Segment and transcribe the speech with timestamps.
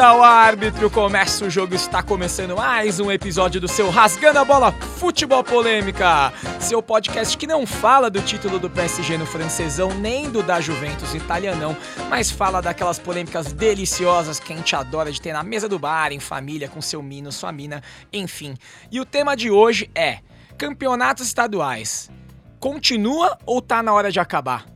[0.00, 4.44] Apita o árbitro, começa o jogo, está começando mais um episódio do seu Rasgando a
[4.46, 6.32] Bola Futebol Polêmica.
[6.58, 11.14] Seu podcast que não fala do título do PSG no francesão, nem do da Juventus
[11.14, 11.76] italianão,
[12.08, 16.12] mas fala daquelas polêmicas deliciosas que a gente adora de ter na mesa do bar,
[16.12, 18.54] em família, com seu mino, sua mina, enfim.
[18.90, 20.20] E o tema de hoje é
[20.56, 22.10] campeonatos estaduais.
[22.58, 24.69] Continua ou tá na hora de acabar?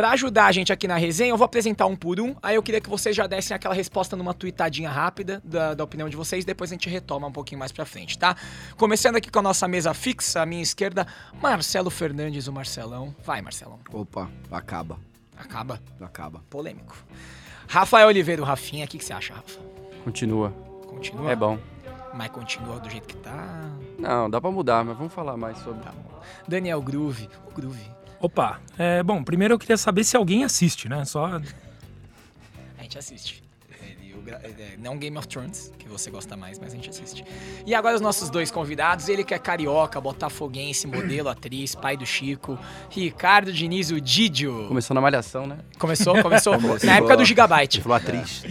[0.00, 2.34] Pra ajudar a gente aqui na resenha, eu vou apresentar um por um.
[2.42, 6.08] Aí eu queria que vocês já dessem aquela resposta numa tweetadinha rápida da, da opinião
[6.08, 6.42] de vocês.
[6.42, 8.34] Depois a gente retoma um pouquinho mais pra frente, tá?
[8.78, 11.06] Começando aqui com a nossa mesa fixa, à minha esquerda,
[11.42, 13.14] Marcelo Fernandes, o Marcelão.
[13.22, 13.78] Vai, Marcelão.
[13.92, 14.98] Opa, acaba,
[15.36, 15.78] Acaba.
[16.00, 16.42] acaba.
[16.48, 16.96] Polêmico.
[17.68, 18.86] Rafael Oliveira, o Rafinha.
[18.86, 19.60] O que, que você acha, Rafa?
[20.02, 20.48] Continua.
[20.86, 21.30] Continua?
[21.30, 21.58] É bom.
[22.14, 23.70] Mas continua do jeito que tá.
[23.98, 25.82] Não, dá pra mudar, mas vamos falar mais sobre.
[25.82, 26.22] Tá bom.
[26.48, 27.28] Daniel Groove.
[27.50, 27.99] O Groove.
[28.20, 31.04] Opa, é, bom, primeiro eu queria saber se alguém assiste, né?
[31.06, 31.40] Só.
[32.78, 33.42] A gente assiste.
[34.42, 37.24] É, não Game of Thrones, que você gosta mais, mas a gente assiste.
[37.66, 42.04] E agora os nossos dois convidados, ele que é carioca, botafoguense, modelo, atriz, pai do
[42.06, 42.58] Chico,
[42.90, 44.66] Ricardo Diniz, o Didio.
[44.68, 45.58] Começou na malhação, né?
[45.78, 46.54] Começou, começou.
[46.60, 46.78] Começou.
[46.86, 47.78] Na época do Gigabyte.
[47.78, 48.44] Ele falou atriz.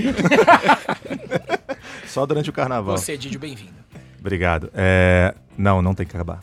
[2.08, 2.98] Só durante o carnaval.
[2.98, 3.74] Você, Didio, bem-vindo.
[4.20, 4.70] Obrigado.
[4.74, 6.42] É, Não, não tem que acabar.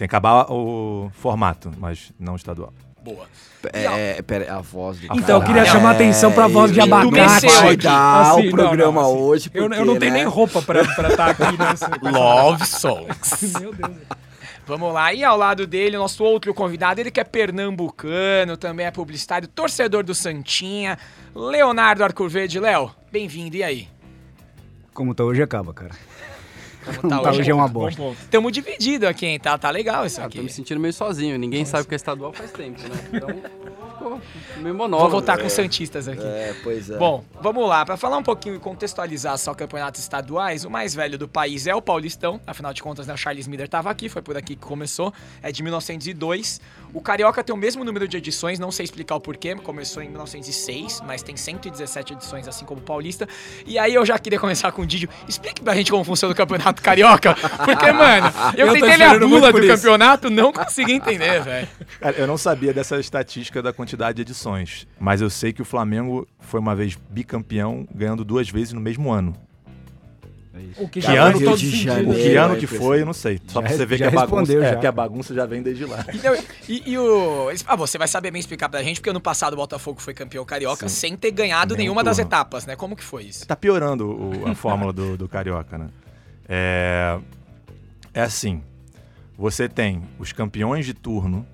[0.00, 2.72] Tem que acabar o formato, mas não estadual.
[3.04, 3.26] Boa.
[3.70, 7.46] É, pera, a voz do Então, eu queria chamar a atenção pra voz de abacate.
[7.46, 10.18] Vai dar Assim, o não, programa não, assim, hoje Eu, porque, eu não tenho né?
[10.20, 11.90] nem roupa pra estar aqui nessa.
[12.00, 13.52] Love Songs.
[13.60, 13.92] Meu Deus.
[14.66, 18.90] Vamos lá, e ao lado dele, nosso outro convidado, ele que é pernambucano, também é
[18.90, 20.96] publicitário, torcedor do Santinha,
[21.34, 22.58] Leonardo Arcoverde.
[22.58, 23.88] Léo, bem-vindo, e aí?
[24.94, 25.90] Como tá hoje, acaba, cara.
[26.98, 28.00] Como tá hoje é uma bosta.
[28.00, 28.16] ponto.
[28.30, 29.38] Tamo dividido aqui, hein?
[29.40, 30.40] Tá, tá legal isso Ah, tô aqui.
[30.40, 31.38] me sentindo meio sozinho.
[31.38, 33.08] Ninguém sabe o que é estadual faz tempo, né?
[33.12, 33.28] Então,
[33.90, 34.20] ficou
[34.56, 35.10] meio Vou monólogo.
[35.10, 36.22] voltar com os Santistas aqui.
[36.24, 36.96] É, pois é.
[36.98, 37.84] Bom, vamos lá.
[37.84, 41.74] Pra falar um pouquinho e contextualizar só campeonatos estaduais, o mais velho do país é
[41.74, 42.40] o Paulistão.
[42.46, 45.12] Afinal de contas, né, o Charles Miller tava aqui, foi por aqui que começou.
[45.42, 46.60] É de 1902.
[46.92, 49.54] O Carioca tem o mesmo número de edições, não sei explicar o porquê.
[49.54, 53.28] Começou em 1906, mas tem 117 edições, assim como o Paulista.
[53.66, 55.08] E aí eu já queria começar com o Didio.
[55.28, 57.34] Explique pra gente como funciona o Campeonato Carioca.
[57.64, 59.68] Porque, mano, eu, Eu tentei ler a bula do isso.
[59.68, 61.68] campeonato, não consegui entender, velho.
[62.00, 65.64] Cara, eu não sabia dessa estatística da quantidade de edições, mas eu sei que o
[65.64, 69.34] Flamengo foi uma vez bicampeão, ganhando duas vezes no mesmo ano.
[70.78, 71.84] O que Que ano que- todo de sentido.
[71.84, 72.12] janeiro?
[72.14, 73.40] que ano que foi, eu não sei.
[73.46, 74.76] Só Já pra você ver que a bagunça, é, já.
[74.76, 76.04] que a bagunça já vem desde lá.
[76.22, 76.34] Não,
[76.68, 77.50] e, e o.
[77.66, 80.44] Ah, você vai saber bem explicar pra gente, porque ano passado o Botafogo foi campeão
[80.44, 80.94] carioca Sim.
[80.94, 82.28] sem ter ganhado Nenhum nenhuma das turno.
[82.28, 82.76] etapas, né?
[82.76, 83.46] Como que foi isso?
[83.46, 85.88] Tá piorando o- a fórmula do, do Carioca, né?
[86.48, 87.18] É,
[88.14, 88.62] é assim,
[89.38, 91.46] você tem os campeões de turno,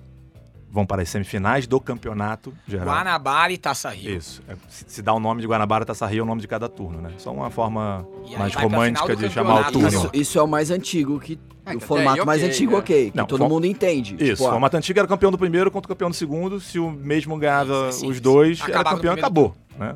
[0.77, 2.85] vão para as semifinais do campeonato geral.
[2.93, 4.15] Guanabara e Taça Rio.
[4.15, 4.43] Isso.
[4.47, 6.69] É, se, se dá o nome de Guanabara, Taça Rio é o nome de cada
[6.69, 7.13] turno, né?
[7.17, 9.87] Só uma forma E mais romântica de chamar o turno.
[9.87, 12.77] Isso, isso é o mais antigo, que, Ah, o formato mais ok, antigo, né?
[12.77, 13.11] ok.
[13.11, 14.13] Que Não, todo for- mundo entende.
[14.19, 16.59] Isso, Tipo, o formato antigo era campeão do primeiro contra o campeão do segundo.
[16.59, 19.55] Se o mesmo ganhava Sim, sim, os dois, era campeão e acabou.
[19.79, 19.95] Né?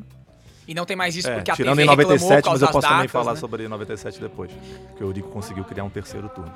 [0.67, 2.61] E não tem mais isso É, porque a tirando TV em reclamou 97, por mas
[2.61, 3.39] eu posso das também datas, falar né?
[3.39, 4.49] sobre 97 depois.
[4.89, 6.51] Porque o Eurico conseguiu criar um terceiro turno.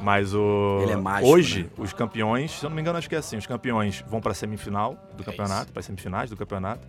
[0.00, 0.80] Mas o.
[0.82, 1.70] Ele é mágico, Hoje, né?
[1.78, 4.32] os campeões, se eu não me engano, acho que é assim: os campeões vão para
[4.32, 6.86] a semifinal do É campeonato, para as semifinais do campeonato.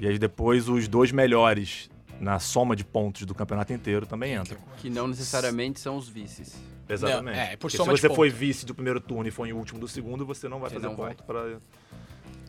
[0.00, 1.88] E aí depois os dois melhores
[2.20, 4.58] na soma de pontos do campeonato inteiro também entram.
[4.78, 6.54] Que não necessariamente são os vices.
[6.88, 7.36] Exatamente.
[7.36, 8.38] Não, é, por Porque soma se de você foi pontos.
[8.40, 10.86] vice do primeiro turno e foi em último do segundo, você não vai Você fazer
[10.86, 11.58] não ponto para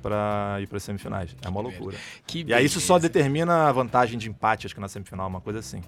[0.02, 1.34] para ir para as semifinais.
[1.42, 1.98] É uma loucura.
[2.28, 5.40] Que E aí isso só determina a vantagem de empate, acho que na semifinal, uma
[5.40, 5.82] coisa assim.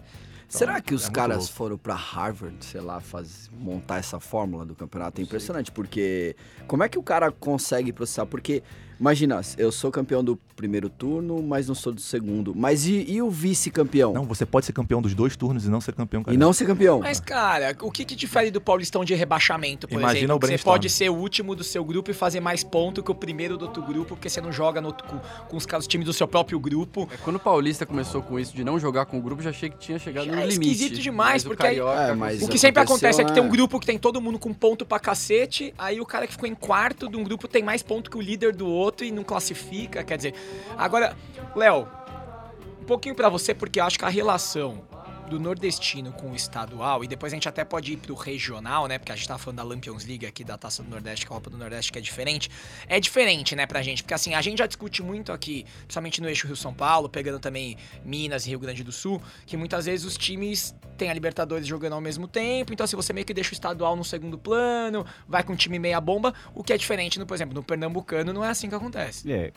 [0.48, 1.54] Então, Será que é os muito caras louco.
[1.54, 5.20] foram pra Harvard, sei lá, faz, montar essa fórmula do campeonato?
[5.20, 6.36] É impressionante, porque
[6.68, 8.26] como é que o cara consegue processar?
[8.26, 8.62] Porque,
[9.00, 12.54] imagina, eu sou campeão do primeiro turno, mas não sou do segundo.
[12.56, 14.14] Mas e, e o vice-campeão?
[14.14, 16.46] Não, você pode ser campeão dos dois turnos e não ser campeão E carioca.
[16.46, 17.00] não ser campeão?
[17.00, 20.38] Mas, cara, o que, que difere do Paulistão de rebaixamento, por Imagina exemplo?
[20.38, 23.16] o você pode ser o último do seu grupo e fazer mais ponto que o
[23.16, 25.20] primeiro do outro grupo, porque você não joga no outro- com,
[25.50, 27.10] com os, os times do seu próprio grupo.
[27.12, 29.70] É, quando o Paulista começou com isso de não jogar com o grupo, já achei
[29.70, 30.72] que tinha chegado Já no é limite.
[30.72, 33.34] esquisito demais, Mas o porque aí- Carioca É, mas- O que sempre acontece é que
[33.34, 33.52] tem um né?
[33.52, 36.56] grupo que tem todo mundo com ponto pra cacete, aí o cara que ficou em
[36.56, 40.04] quarto de um grupo tem mais ponto que o líder do outro e não classifica,
[40.04, 40.34] quer dizer.
[40.78, 41.16] Agora,
[41.56, 41.88] Léo,
[42.82, 44.84] um pouquinho pra você, porque eu acho que a relação
[45.30, 48.98] do nordestino com o estadual, e depois a gente até pode ir pro regional, né?
[48.98, 51.36] Porque a gente tá falando da Lampions League aqui, da Taça do Nordeste, que é
[51.36, 52.50] a Copa do Nordeste, que é diferente.
[52.88, 56.28] É diferente, né, pra gente, porque assim, a gente já discute muito aqui, principalmente no
[56.28, 60.18] eixo Rio-São Paulo, pegando também Minas e Rio Grande do Sul, que muitas vezes os
[60.18, 63.54] times têm a Libertadores jogando ao mesmo tempo, então se você meio que deixa o
[63.54, 67.26] estadual no segundo plano, vai com um time meia bomba, o que é diferente, no,
[67.26, 69.32] por exemplo, no Pernambucano não é assim que acontece.
[69.32, 69.52] É,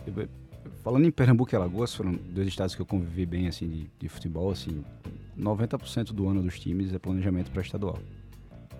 [0.82, 4.08] falando em Pernambuco e Alagoas, foram dois estados que eu convivi bem, assim, de, de
[4.08, 4.84] futebol, assim,
[5.38, 7.98] 90% do ano dos times é planejamento para estadual.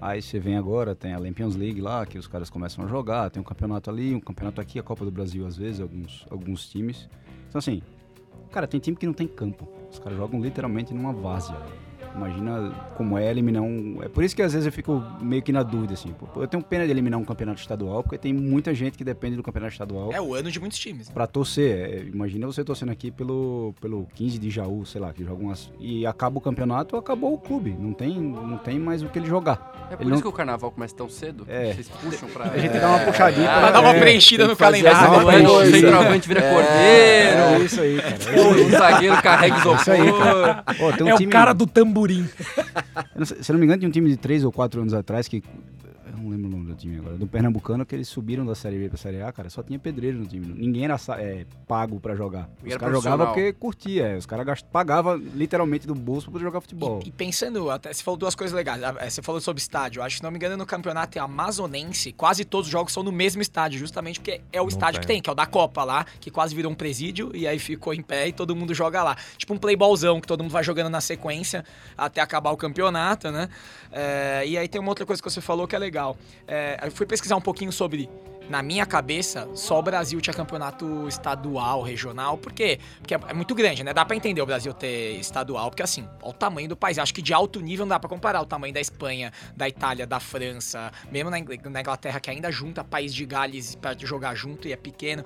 [0.00, 3.30] Aí você vem agora, tem a Lampions League lá, que os caras começam a jogar,
[3.30, 6.68] tem um campeonato ali, um campeonato aqui, a Copa do Brasil às vezes, alguns, alguns
[6.68, 7.08] times.
[7.48, 7.82] Então assim,
[8.52, 9.68] cara, tem time que não tem campo.
[9.90, 11.56] Os caras jogam literalmente numa várzea.
[12.14, 13.98] Imagina como é eliminar um.
[14.02, 16.14] É por isso que às vezes eu fico meio que na dúvida, assim.
[16.36, 19.42] Eu tenho pena de eliminar um campeonato estadual, porque tem muita gente que depende do
[19.42, 21.08] campeonato estadual É o ano de muitos times.
[21.08, 21.14] né?
[21.14, 21.68] pra torcer.
[21.78, 25.70] É, imagina você torcendo aqui pelo, pelo 15 de Jaú, sei lá, que joga umas.
[25.78, 27.76] E acaba o campeonato, acabou o clube.
[27.78, 29.88] Não tem, não tem mais o que ele jogar.
[29.90, 31.44] É por Ele isso não- que o carnaval começa tão cedo?
[31.48, 31.72] É.
[31.72, 32.44] Vocês puxam pra...
[32.44, 35.48] A gente tem que dar uma puxadinha Ah, Pra dar uma é, preenchida no calendário.
[35.50, 38.14] o centroavante vira É cordeiro, isso aí, cara.
[38.14, 38.64] É isso aí.
[38.64, 41.04] o zagueiro carrega isso aí, isopor.
[41.04, 41.66] Um é time- o cara do
[41.98, 42.28] tamborim.
[43.42, 45.42] Se não me engano, tinha um time de 3 ou 4 anos atrás que.
[46.28, 47.16] Não lembro o nome do time agora.
[47.16, 49.48] Do Pernambucano, que eles subiram da Série B pra Série A, cara.
[49.48, 50.46] Só tinha pedreiro no time.
[50.46, 52.48] Ninguém era é, pago pra jogar.
[52.62, 54.06] Os era caras jogavam porque curtia.
[54.08, 54.16] é.
[54.16, 57.00] Os caras gast- pagavam literalmente do bolso pra poder jogar futebol.
[57.04, 58.82] E, e pensando, até você falou duas coisas legais.
[58.82, 60.02] Eh, Você falou sobre estádio.
[60.02, 63.10] Acho que, se não me engano, no campeonato amazonense, quase todos os jogos são no
[63.12, 65.22] mesmo estádio, justamente porque é o Não estádio que tem.
[65.22, 68.02] que é o da Copa lá, que quase virou um presídio e aí ficou em
[68.02, 69.16] pé e todo mundo joga lá.
[69.38, 71.64] Tipo um playballzão que todo mundo vai jogando na sequência
[71.96, 73.48] até acabar o campeonato, né?
[73.90, 76.17] Eh, e aí tem uma outra coisa que você falou que é legal.
[76.46, 78.08] Eh, eu fui pesquisar um pouquinho sobre.
[78.48, 82.38] Na minha cabeça, só o Brasil tinha campeonato estadual, regional.
[82.38, 82.78] Por quê?
[82.98, 83.92] Porque é muito grande, né?
[83.92, 86.98] Dá pra entender o Brasil ter estadual, porque assim, olha o tamanho do país.
[86.98, 90.06] Acho que de alto nível não dá pra comparar o tamanho da Espanha, da Itália,
[90.06, 94.34] da França, mesmo na, Ingl- na Inglaterra, que ainda junta país de Gales pra jogar
[94.34, 95.22] junto e é pequeno.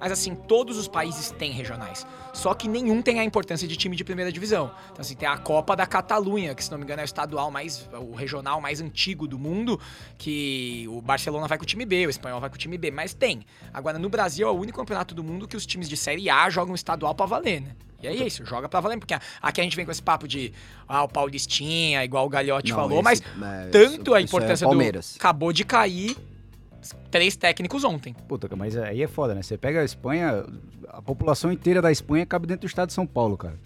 [0.00, 2.04] Mas assim, todos os países têm regionais.
[2.32, 4.72] Só que nenhum tem a importância de time de primeira divisão.
[4.90, 7.52] Então, assim, tem a Copa da Catalunha, que se não me engano é o estadual
[7.52, 7.88] mais.
[7.92, 9.80] o regional mais antigo do mundo,
[10.18, 12.90] que o Barcelona vai com o time B, o espanhol vai com o time B,
[12.90, 13.42] mas tem.
[13.72, 16.48] Agora, no Brasil é o único campeonato do mundo que os times de Série A
[16.50, 17.70] jogam estadual pra valer, né?
[18.02, 20.52] E é isso, joga pra valer, porque aqui a gente vem com esse papo de
[20.86, 24.22] ah, o Paulistinha, igual o Galhote Não, falou, esse- mas né, tanto isso- a é
[24.22, 25.12] importância Palmeiras.
[25.14, 25.16] do.
[25.16, 26.14] Acabou de cair
[27.10, 28.12] três técnicos ontem.
[28.28, 29.42] Puta, mas aí é foda, né?
[29.42, 30.44] Você pega a Espanha,
[30.88, 33.58] a população inteira da Espanha cabe dentro do estado de São Paulo, cara.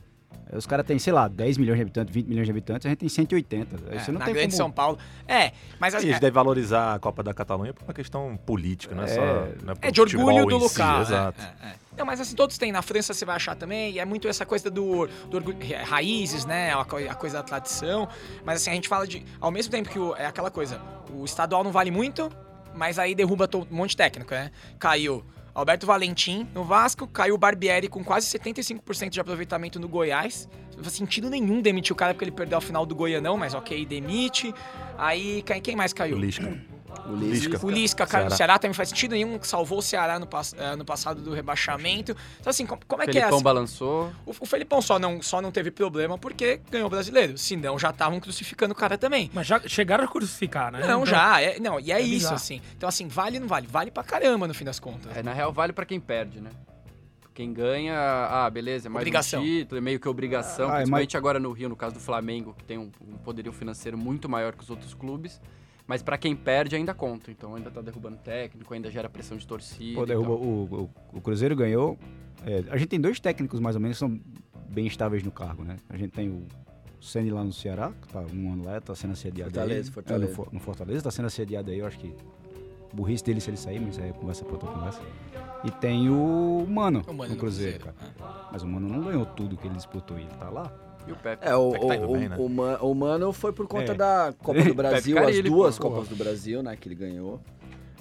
[0.53, 2.99] Os caras têm, sei lá, 10 milhões de habitantes, 20 milhões de habitantes, a gente
[2.99, 3.77] tem 180.
[3.91, 4.57] Aí É, você não na tem grande como...
[4.57, 4.99] São Paulo.
[5.27, 8.37] É, mas E as, eles é, devem valorizar a Copa da Catalunha por uma questão
[8.47, 9.09] política, não é, É.
[9.15, 9.21] só.
[9.65, 10.99] não é por de orgulho do em si, local.
[10.99, 11.43] é, exato.
[11.63, 11.75] é, é.
[11.99, 12.71] Não, mas assim, todos têm.
[12.71, 13.93] Na França você vai achar também.
[13.95, 16.73] E é muito essa coisa do, do orgulho, ra- raízes, né?
[16.73, 18.09] A, a coisa da tradição.
[18.45, 19.25] Mas assim, a gente fala de.
[19.41, 20.81] Ao mesmo tempo que o- é aquela coisa,
[21.13, 22.31] o estadual não vale muito,
[22.73, 24.53] mas aí derruba to- um monte de técnico, né?
[24.79, 25.25] Caiu.
[25.59, 30.49] Alberto Valentim no Vasco, caiu o Barbieri com quase 75% de aproveitamento no Goiás.
[30.77, 33.85] Não sentido nenhum demitir o cara porque ele perdeu a final do Goianão, mas ok,
[33.85, 34.55] demite.
[34.97, 36.17] Aí, quem mais caiu?
[36.17, 36.78] Lisca.
[37.07, 37.67] O Lisca.
[37.67, 38.31] O Lisca no Ceará.
[38.31, 42.15] Ceará também faz sentido nenhum, salvou o Ceará no, pass- eh, no passado do rebaixamento.
[42.41, 43.15] Então, assim, como, como é que é?
[43.21, 43.45] Felipão assim?
[43.45, 44.13] balançou.
[44.27, 47.39] O, o Felipão só não, só não teve problema porque ganhou o brasileiro.
[47.39, 49.31] Senão já estavam crucificando o cara também.
[49.33, 50.81] Mas já chegaram a crucificar, né?
[50.81, 51.41] Não, Então, já.
[51.41, 52.35] É, não, e é, é isso, bizarro.
[52.35, 52.61] assim.
[52.77, 53.67] Então, assim, vale ou não vale?
[53.67, 55.17] Vale pra caramba no fim das contas.
[55.17, 56.51] É, na real, vale pra quem perde, né?
[57.33, 59.41] Quem ganha, ah, beleza, é mais Obrigação.
[59.41, 60.69] um título, é meio que obrigação.
[60.69, 63.53] Ah, é principalmente agora no Rio, no caso do Flamengo, que tem um, um poderio
[63.53, 65.41] financeiro muito maior que os outros clubes.
[65.89, 69.47] Mas pra quem perde ainda conta, então ainda tá derrubando técnico, ainda gera pressão de
[69.47, 69.99] torcida.
[69.99, 71.99] Pô, derruba, o, o, o Cruzeiro ganhou.
[72.47, 74.21] é, a gente tem dois técnicos mais ou menos que são
[74.69, 75.79] bem estáveis no cargo, né?
[75.89, 76.43] A gente tem o
[77.01, 79.95] Ceni lá no Ceará, que tá um ano lá, tá sendo assediado Fortaleza, aí.
[79.95, 80.33] Fortaleza.
[80.33, 82.15] É, no, no Fortaleza, tá sendo assediado aí, eu acho que.
[82.93, 85.01] Burrice dele se ele sair, mas aí é conversa pra outra conversa.
[85.63, 87.85] E tem o Mano, O Mano no no Cruzeiro, Cruzeiro,
[88.19, 88.49] cara.
[88.51, 90.73] Mas o Mano não ganhou tudo que ele disputou, ele tá lá.
[91.09, 91.49] E o Pepe.
[91.49, 92.37] É, o, que tá o, bem, né?
[92.39, 93.95] o, Man- o Mano foi por conta É.
[93.95, 95.79] da Copa do Brasil, as duas.
[95.79, 97.41] Copas do Brasil, né, que ele ganhou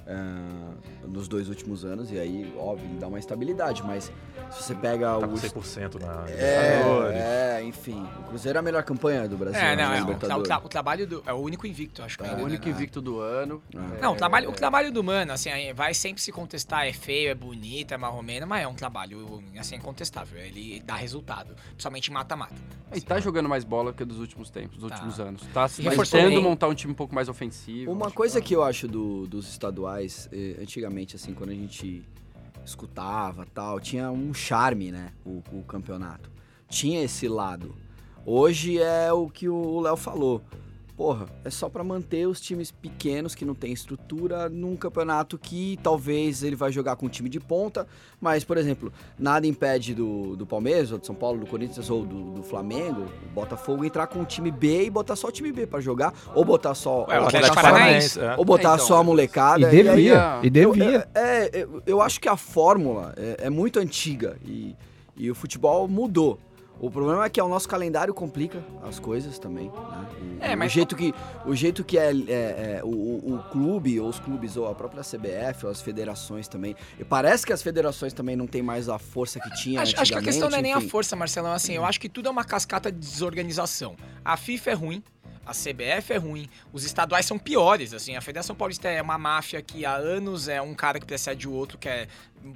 [0.07, 0.71] ah,
[1.07, 4.11] nos dois últimos anos, e aí, óbvio, ele dá uma estabilidade, mas
[4.51, 5.29] se você pega Tá o...
[5.29, 9.75] com 100% na É, é, enfim, o Cruzeiro é a melhor campanha do Brasil, É,
[9.75, 11.23] né, não, é, o, tra- o o trabalho do.
[11.25, 12.37] É o único invicto, acho que É, ainda.
[12.37, 12.71] o né, único né?
[12.71, 13.61] invicto do ano.
[13.75, 13.79] Ah.
[14.01, 17.35] Não, o trabalho, o trabalho do Mano, assim, vai sempre se contestar, é feio, é
[17.35, 20.39] bonito, é marromeno, mas é um trabalho, assim, incontestável.
[20.39, 22.55] Ele dá resultado, principalmente mata-mata.
[22.93, 24.95] E tá jogando mais bola que dos últimos tempos, dos Tá.
[24.95, 25.41] últimos anos.
[25.53, 26.41] Tá se bem.
[26.41, 27.91] montar um time um pouco mais ofensivo.
[27.91, 32.03] Uma coisa tá- que eu acho do- dos estaduais, eh, antigamente, assim, quando a gente
[32.65, 36.29] escutava tal, tinha um charme, né, o, o campeonato.
[36.69, 37.75] Tinha esse lado.
[38.25, 40.41] Hoje é o que o Léo falou.
[40.97, 45.77] Porra, é só pra manter os times pequenos que não tem estrutura num campeonato que
[45.83, 47.85] talvez ele vai jogar com um time de ponta,
[48.19, 52.03] mas, por exemplo, nada impede do, do Palmeiras, ou do São Paulo, do Corinthians ou
[52.03, 55.51] do, do Flamengo, o Botafogo entrar com o time B e botar só o time
[55.51, 57.01] B pra jogar, ou botar só.
[57.01, 58.19] Ou Atlético botar só- Paranaense.
[58.19, 58.35] é.
[58.35, 59.61] ou botar É, então, só a molecada.
[59.61, 61.07] E aí- devia, e eu, devia.
[61.13, 61.21] é,
[61.59, 64.75] é, eu, eu acho que a fórmula é, é muito antiga e,
[65.15, 66.39] e o futebol mudou.
[66.79, 69.65] O problema é que o nosso calendário complica as coisas também.
[69.65, 70.07] Né?
[70.41, 71.13] O, É, mas- o jeito que
[71.45, 75.01] o jeito que é, é- é, o, o- clube ou os clubes ou a própria
[75.03, 76.75] CBF ou as federações também.
[76.99, 80.11] E parece que as federações também não têm mais a força que tinha Acho, acho
[80.11, 81.51] que a questão não é nem a força, Marcelão.
[81.51, 83.95] Assim, eu acho que tudo é uma cascata de desorganização.
[84.23, 85.03] A FIFA é ruim,
[85.47, 87.93] a CBF é ruim, os estaduais são piores.
[87.93, 91.47] Assim, a Federação Paulista é uma máfia que há anos é um cara que precede
[91.47, 92.07] o outro que é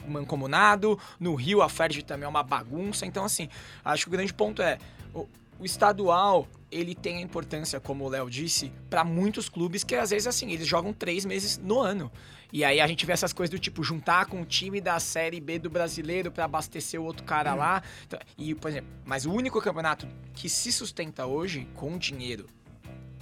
[0.06, 1.00] mancomunado.
[1.18, 3.06] No Rio, a Ferdi também é uma bagunça.
[3.06, 3.48] Então, assim,
[3.84, 4.78] acho que o grande ponto é.
[5.14, 5.26] O,
[5.58, 10.10] o estadual, ele tem a importância, como o Léo disse, para muitos clubes que às
[10.10, 12.12] vezes assim, eles jogam três meses no ano.
[12.52, 15.40] E aí a gente vê essas coisas do tipo juntar com o time da Série
[15.40, 17.82] B do brasileiro para abastecer o outro cara lá.
[18.06, 22.48] Então, E, por exemplo, mas o único campeonato que se sustenta hoje com dinheiro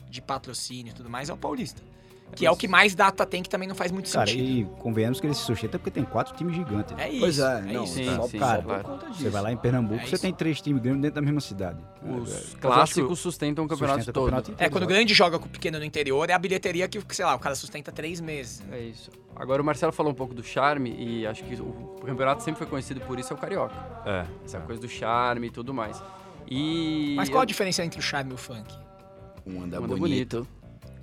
[0.10, 1.82] de patrocínio e tudo mais é o Paulista.
[2.36, 4.48] Que é o que mais data tem, que também não faz muito Cara, sentido.
[4.48, 6.96] e convenhamos que ele se sustenta porque tem quatro times gigantes.
[6.96, 7.20] É isso.
[7.22, 7.94] Pois é, é não, isso.
[7.96, 8.62] Sim, só, sim, só claro.
[8.62, 9.22] por conta disso.
[9.24, 11.80] Você vai lá em Pernambuco, É você tem três times grandes dentro da mesma cidade.
[12.04, 14.26] Os É, é, clássicos sustentam o campeonato sustenta todo.
[14.32, 17.04] campeonato É, quando o grande joga com o pequeno no interior, é a bilheteria que,
[17.16, 18.60] sei lá, o cara sustenta três meses.
[18.60, 18.78] né?
[18.78, 19.10] É isso.
[19.36, 22.68] Agora o Marcelo falou um pouco do charme e acho que o campeonato sempre foi
[22.68, 23.74] conhecido por isso, é o carioca.
[24.06, 24.26] É.
[24.46, 26.00] Essa coisa do charme e tudo mais.
[26.48, 28.72] E Mas qual a diferença entre o charme e o funk?
[29.50, 30.48] Um anda um anda bonito.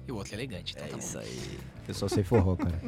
[0.09, 0.73] E o outro é elegante.
[0.77, 1.03] Então É tá bom.
[1.03, 1.59] isso aí.
[1.89, 2.81] Eu só sei forró, cara.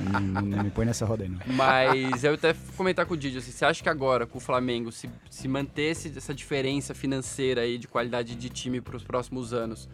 [0.00, 1.38] não, não- não me põe nessa roda aí, não.
[1.54, 4.90] Mas eu até comentar com o Didi, assim, você acha que agora, com o Flamengo,
[4.92, 9.88] se, se mantesse essa diferença financeira aí de qualidade de time para os próximos anos,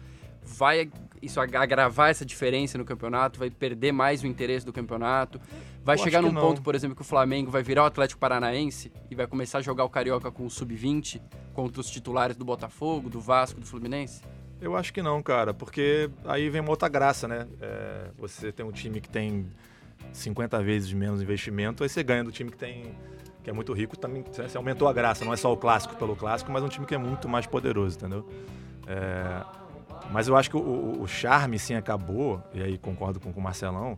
[0.45, 0.89] vai
[1.21, 3.39] isso ag- agravar essa diferença no campeonato?
[3.39, 5.39] Vai perder mais o interesse do campeonato?
[5.83, 6.41] Vai Eu chegar num não.
[6.41, 9.61] ponto, por exemplo, que o Flamengo vai virar o Atlético Paranaense e vai começar a
[9.61, 11.21] jogar o Carioca com o Sub-20
[11.53, 14.21] contra os titulares do Botafogo, do Vasco, do Fluminense?
[14.59, 17.47] Eu acho que não, cara, porque aí vem uma outra graça, né?
[17.59, 19.47] É, você tem um time que tem
[20.13, 22.93] 50 vezes menos investimento, aí você ganha do time que tem
[23.43, 26.15] que é muito rico, também você aumentou a graça, não é só o clássico pelo
[26.15, 28.23] clássico, mas um time que é muito mais poderoso, entendeu?
[28.85, 29.43] É,
[30.11, 33.39] mas eu acho que o, o- o charme sim acabou, e aí concordo com, com
[33.39, 33.97] o Marcelão,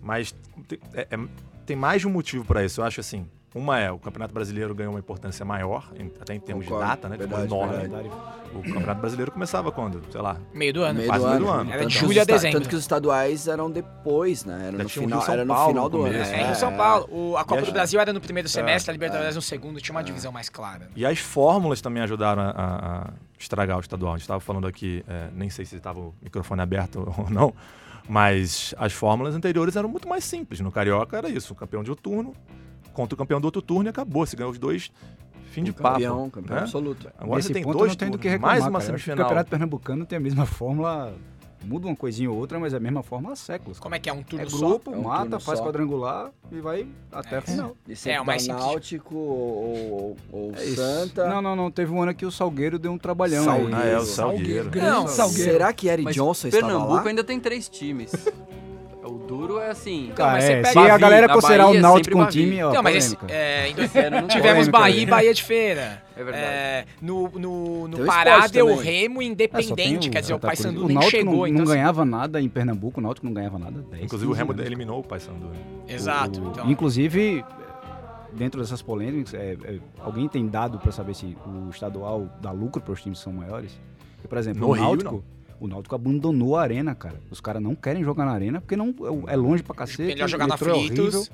[0.00, 0.34] mas
[0.66, 1.28] tem, é- é-
[1.66, 2.80] tem mais de um motivo para isso.
[2.80, 6.40] Eu acho assim, uma é o Campeonato Brasileiro ganhou uma importância maior, em- até em
[6.40, 7.16] termos Concordo, de data, né?
[7.16, 7.78] verdade, Ficou enorme.
[7.80, 8.10] verdade.
[8.54, 10.02] O Campeonato Brasileiro começava quando?
[10.10, 10.98] Sei lá, Meio do ano.
[10.98, 11.46] Meio Quase do meio ano.
[11.46, 11.72] do ano.
[11.72, 12.58] Era de julho a dezembro.
[12.58, 14.68] Tanto que os estaduais eram depois, né?
[14.68, 16.12] Era no final, São era no Paulo final do ano.
[16.12, 16.32] começo.
[16.32, 16.76] É, É, em São é.
[16.76, 17.08] Paulo.
[17.10, 19.80] O- a Copa do as- Brasil era no primeiro semestre, É, a Libertadores no segundo,
[19.80, 20.88] tinha uma divisão mais clara.
[20.94, 24.12] E as fórmulas também ajudaram a, a- a estragar o estadual.
[24.12, 27.54] A gente estava falando aqui, é, nem sei se estava o microfone aberto ou não,
[28.08, 30.60] mas as fórmulas anteriores eram muito mais simples.
[30.60, 32.34] No Carioca era isso, o campeão de um turno
[32.92, 34.24] contra o campeão do outro turno e acabou.
[34.26, 34.90] Se ganhou os dois,
[35.50, 35.94] fim de papo.
[35.94, 36.62] campeão, campeão né?
[36.62, 37.08] absoluto.
[37.18, 38.84] Agora Nesse você tem ponto dois não tem do que reclamar, mais uma cara.
[38.84, 39.16] Que O semifinal.
[39.26, 41.12] Campeonato Pernambucano tem a mesma fórmula,
[41.64, 43.78] muda uma coisinha ou outra, mas é a mesma fórmula há séculos.
[43.78, 44.12] Como é que é?
[44.12, 44.56] Um turno É só?
[44.58, 45.64] grupo, É um mata, turno faz só.
[45.64, 47.38] quadrangular e vai até É.
[47.38, 47.76] a final.
[47.88, 48.64] E sempre É, o mais simples.
[48.64, 50.76] Náutico ou, ou É isso.
[50.76, 51.28] Santa.
[51.28, 51.70] Não, não, não.
[51.70, 53.76] Teve um ano que o Salgueiro deu um trabalhão Salgueiro.
[53.76, 54.64] Ah, é, o Salgueiro.
[54.64, 54.86] Salgueiro.
[54.90, 57.08] Não, Será que Eric Mas Johnson estava Pernambuco lá?
[57.08, 58.12] ainda tem três times.
[59.04, 60.08] o duro é assim.
[60.12, 62.28] Então, mas Ah, você é, pega- se a galera considerar Bahia, o Náutico sempre um
[62.46, 63.90] time, ó, Não, mas esse, é, em dois-
[64.30, 65.06] tivemos Bahia e aí.
[65.06, 66.02] Bahia de Feira.
[66.16, 66.44] É verdade.
[66.44, 68.76] É, no no, no Pará deu.
[68.76, 71.34] Remo É, só independente, tem quer dizer, o tá, por Paysandu nem o Náutico chegou.
[71.36, 73.82] Não, então, não assim, ganhava nada em Pernambuco, o Náutico não ganhava nada.
[73.90, 74.66] 10, Inclusive o 15 Remo anos.
[74.66, 75.46] eliminou o Paysandu.
[75.46, 75.56] né?
[75.88, 76.40] Exato.
[76.42, 77.44] O- então, Inclusive,
[78.32, 82.80] dentro dessas polêmicas, é, é, alguém tem dado para saber se o estadual dá lucro
[82.80, 83.72] para os times que são maiores?
[84.16, 85.24] Porque, por exemplo, No o Rio, Náutico,
[85.62, 87.20] o Náutico abandonou a arena, cara.
[87.30, 88.92] Os caras não querem jogar na arena porque não
[89.28, 90.02] é longe pra cacete.
[90.02, 91.14] melhor jogar na é Fritos.
[91.14, 91.24] horrível,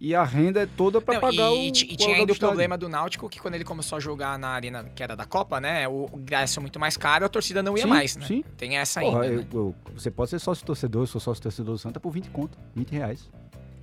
[0.00, 2.36] E a renda é toda pra Não, pagar e, o e e tinha ainda o
[2.38, 5.60] problema do Náutico que quando ele começou a jogar na arena que era da Copa,
[5.60, 5.86] né?
[5.86, 8.26] O o ingresso é muito mais caro, a torcida não ia Sim, mais, né?
[8.26, 8.44] Sim.
[8.56, 9.34] Tem essa Porra, ainda.
[9.34, 9.46] eu- né?
[9.52, 12.58] eu- você pode ser sócio torcedor, eu sou sócio torcedor do Santa por 20 conto,
[12.74, 13.30] 20 reais.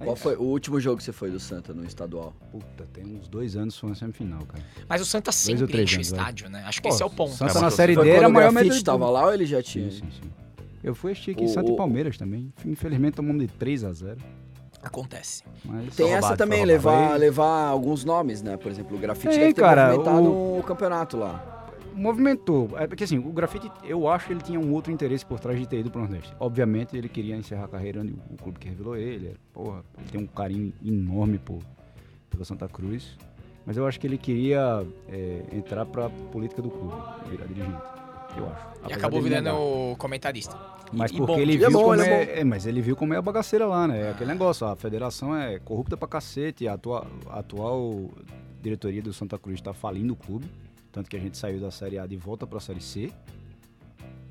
[0.03, 0.23] Qual isso.
[0.23, 2.33] foi o último jogo que você foi do Santa no estadual?
[2.51, 4.63] Puta, tem uns dois anos foi uma semifinal, cara.
[4.87, 6.63] Mas o Santa sempre enche o anos, estádio, né?
[6.65, 7.31] Acho que Pô, esse é o ponto.
[7.35, 9.89] Santa na Série D era maior média estava lá ou ele já tinha?
[9.91, 10.31] Sim, sim, sim.
[10.83, 12.51] Eu fui assistir aqui O- Santa o- e Palmeiras também.
[12.65, 14.17] Infelizmente tomamos de 3 a 0
[14.83, 15.43] Acontece.
[15.63, 15.95] mas...
[15.95, 17.19] Tem Foi essa roubado, também, levar, roubado.
[17.19, 18.57] levar alguns nomes, né?
[18.57, 21.50] Por exemplo, o grafite Tem, deve ter cara, movimentado o- o campeonato lá.
[21.93, 22.69] Movimentou.
[22.77, 25.59] É porque assim, o grafite, eu acho que ele tinha um outro interesse por trás
[25.59, 26.33] de ter ido pro Nordeste.
[26.39, 29.27] Obviamente, ele queria encerrar a carreira onde o clube que revelou ele.
[29.27, 31.59] era- Porra, ele tem um carinho enorme por,
[32.29, 33.17] pela Santa Cruz.
[33.65, 36.95] Mas eu acho que ele queria é, entrar pra política do clube,
[37.29, 37.77] virar dirigente.
[38.37, 38.65] eu acho.
[38.89, 39.97] E acabou virando negar.
[39.97, 40.57] comentarista.
[40.93, 42.65] Mas E- e porque bom, ele ele é viu bom, como ele é é, mas
[42.65, 44.07] ele viu como é a bagaceira lá, né?
[44.07, 48.09] É aquele negócio, a federação é corrupta pra cacete, a atua- a atual
[48.61, 50.45] diretoria do Santa Cruz tá falindo o clube,
[50.91, 53.11] tanto que a gente saiu da Série A de volta pra Série C.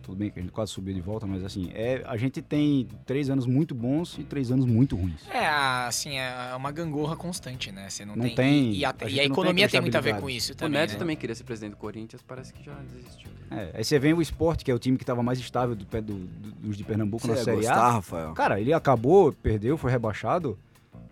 [0.02, 2.88] Tudo bem que a gente quase subiu de volta, mas assim, é, a gente tem
[3.06, 5.20] três anos muito bons e três anos muito ruins.
[5.30, 7.88] É, assim, é uma gangorra constante, né?
[7.88, 8.34] Você não, Não tem.
[8.34, 10.52] tem, E, a, a e a não tem economia tem muito a ver com isso
[10.52, 10.80] O também.
[10.80, 10.98] Neto né?
[10.98, 13.30] também queria ser presidente do Corinthians, parece que já desistiu.
[13.52, 15.84] É, aí você vê o esporte, que é o time que estava mais estável do,
[15.86, 17.90] pé do- do- dos de Pernambuco Você na ia Série gostar, A.
[17.92, 18.32] Rafael?
[18.32, 20.58] Cara, ele acabou, perdeu, foi rebaixado.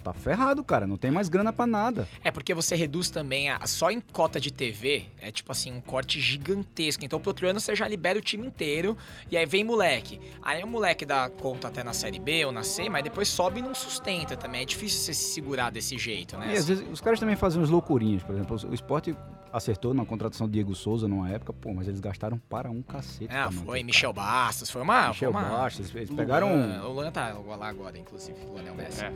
[0.09, 0.87] Tá ferrado, cara.
[0.87, 2.09] Não tem mais grana pra nada.
[2.25, 5.81] É porque você reduz também a, só em cota de TV, é tipo assim, um
[5.81, 7.05] corte gigantesco.
[7.05, 8.97] Então pro outro ano você já libera o time inteiro
[9.31, 10.19] e aí vem moleque.
[10.43, 13.61] Aí o moleque dá conta até na série B ou na C, mas depois sobe
[13.61, 14.63] e não sustenta também.
[14.63, 16.55] É difícil você se segurar desse jeito, né?
[16.55, 18.23] E às vezes os caras também fazem umas loucurinhas.
[18.23, 19.15] Por exemplo, o esporte
[19.53, 23.27] acertou na contratação do Diego Souza numa época, pô, mas eles gastaram para um cacete.
[23.31, 24.13] Ah, pra manter foi o Michel.
[24.13, 25.09] Bastos, foi uma.
[25.09, 25.49] Michel foi uma...
[25.51, 26.87] Bastos, eles Luan, pegaram.
[26.89, 29.05] O Luan tá lá agora, inclusive, o Luan Messi.
[29.05, 29.13] É.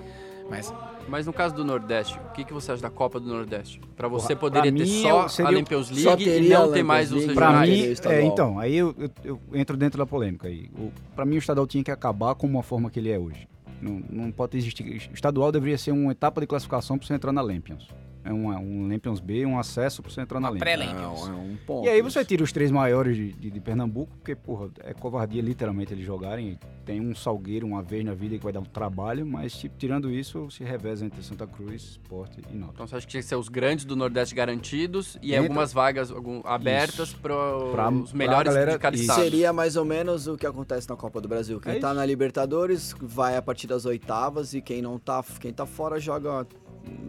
[0.51, 0.75] Mas
[1.09, 3.81] Mas no caso do Nordeste, o que, que você acha da Copa do Nordeste?
[3.97, 6.83] Pra você poderia pra ter mim, só seria a só League e teria não ter
[6.83, 7.35] mais os League.
[7.35, 7.71] Pra regionais.
[7.71, 10.69] mim, Regionais, é, então, aí eu, eu- eu entro dentro da polêmica aí.
[10.77, 13.49] O, pra mim, o estadual tinha que acabar como a forma que ele é hoje.
[13.81, 14.85] Não, não pode existir.
[15.11, 17.89] O estadual deveria ser uma etapa de classificação pra você entrar na Lampions.
[18.25, 20.76] É um, um Lampions B, um acesso pra você entrar na Uma Lampions.
[20.76, 21.29] pré-Lampions.
[21.29, 21.87] Não, é um ponto.
[21.87, 25.43] E aí você tira os três maiores de, de- de Pernambuco, porque, porra, é covardia
[25.43, 26.59] literalmente eles jogarem.
[26.85, 30.11] Tem um salgueiro uma vez na vida que vai dar um trabalho, mas tipo, tirando
[30.11, 32.73] isso, se reveza entre Santa Cruz, Sport e Náutico.
[32.75, 35.73] Então você acha que tinha que ser os grandes do Nordeste garantidos e Entra- algumas
[35.73, 39.05] vagas algum- abertas para os pra melhores galera- de cada isso.
[39.05, 39.23] estado?
[39.23, 41.61] Seria mais ou menos o que acontece na Copa do Brasil.
[41.61, 41.97] Quem É tá isso.
[41.97, 46.47] na Libertadores vai a partir das oitavas e quem não tá, quem tá fora joga,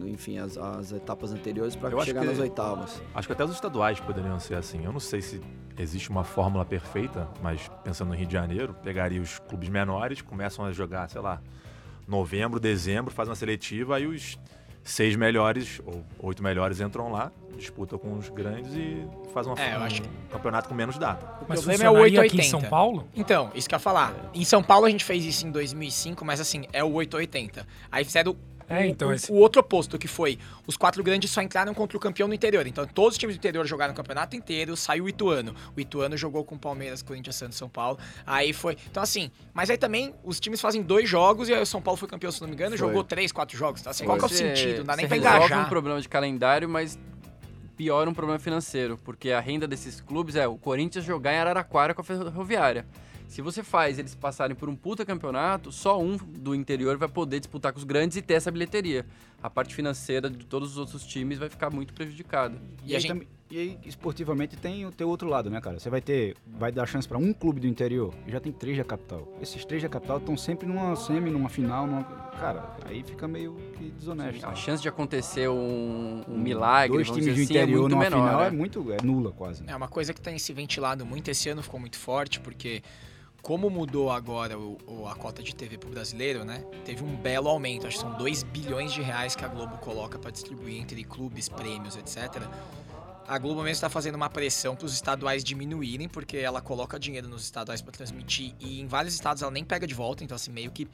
[0.06, 3.02] enfim, as, as etapas anteriores acho chegar que- nas oitavas.
[3.14, 4.84] Acho que até os estaduais poderiam ser assim.
[4.84, 5.40] Eu não sei se
[5.78, 10.64] existe uma fórmula perfeita, mas pensando no Rio de Janeiro, pegaria os clubes menores, começam
[10.64, 11.40] a jogar, sei lá,
[12.06, 14.38] novembro, dezembro, faz uma seletiva, aí os
[14.82, 19.74] seis melhores ou oito melhores entram lá, disputam com os grandes e faz uma, É,
[19.74, 21.24] eu um acho campeonato com menos data.
[21.42, 22.50] O Mas problema é o funcionaria aqui em 880.
[22.50, 23.08] São Paulo?
[23.16, 24.14] Então, isso que eu ia falar.
[24.34, 27.66] Em São Paulo a gente fez isso em 2005, mas assim, é o 880.
[27.90, 28.36] Aí fizeram
[28.68, 31.74] É, o, então o- esse- o outro oposto, que foi os quatro grandes só entraram
[31.74, 32.66] contra o campeão do interior.
[32.66, 35.54] Então todos os times do interior jogaram o campeonato inteiro, saiu o Ituano.
[35.76, 37.98] O Ituano jogou com o Palmeiras, Corinthians, Santos, São Paulo.
[38.26, 38.76] Aí foi.
[38.90, 41.98] Então assim, mas aí também os times fazem dois jogos e aí o São Paulo
[41.98, 42.78] foi campeão, se não me engano, Foi.
[42.88, 43.80] jogou três, quatro jogos.
[43.80, 44.16] Então assim, Foi.
[44.18, 44.78] qual que é o sentido?
[44.78, 45.66] Não dá nem pra resolve engajar.
[45.66, 46.98] um problema de calendário, mas
[47.76, 51.92] piora um problema financeiro, porque a renda desses clubes é o Corinthians jogar em Araraquara
[51.92, 52.86] com a Ferroviária.
[53.34, 57.40] Se você faz eles passarem por um puta campeonato, só um do interior vai poder
[57.40, 59.04] disputar com os grandes e ter essa bilheteria.
[59.42, 62.56] A parte financeira de todos os outros times vai ficar muito prejudicada.
[62.84, 65.80] E E, aí, gente- também- e aí, esportivamente, tem o teu outro lado, né, cara?
[65.80, 68.78] Você vai ter, vai dar chance pra um clube do interior e já tem três
[68.78, 69.26] da capital.
[69.42, 72.04] Esses três da capital estão sempre numa semi, numa final, numa...
[72.38, 74.46] Cara, aí fica meio que desonesto.
[74.46, 77.90] A chance de acontecer um, um milagre, Dois vamos times do assim, é interior muito
[77.96, 78.24] numa menor.
[78.28, 78.46] final né?
[78.46, 79.64] é muito, é nula quase.
[79.64, 79.72] né?
[79.72, 81.28] É uma coisa que tem se ventilado muito.
[81.32, 82.80] Esse ano ficou muito forte, porque
[83.44, 86.64] como mudou agora o, o- a cota de TV pro brasileiro, né?
[86.82, 87.86] Teve um belo aumento.
[87.86, 91.46] Acho que são 2 bilhões de reais que a Globo coloca para distribuir entre clubes,
[91.46, 92.42] prêmios, etc.
[93.28, 97.28] A Globo mesmo está fazendo uma pressão para os estaduais diminuírem, porque ela coloca dinheiro
[97.28, 100.50] nos estaduais para transmitir e em vários estados ela nem pega de volta, então assim,
[100.50, 100.88] meio que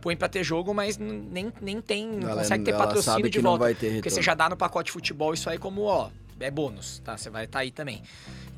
[0.00, 3.38] põe para ter jogo, mas nem, nem tem, não Ela- consegue ter patrocínio sabe de
[3.40, 3.58] volta.
[3.64, 6.08] vai ter Porque você já dá no pacote de futebol isso aí como, ó,
[6.38, 7.18] é bônus, tá?
[7.18, 8.02] Você vai estar aí também.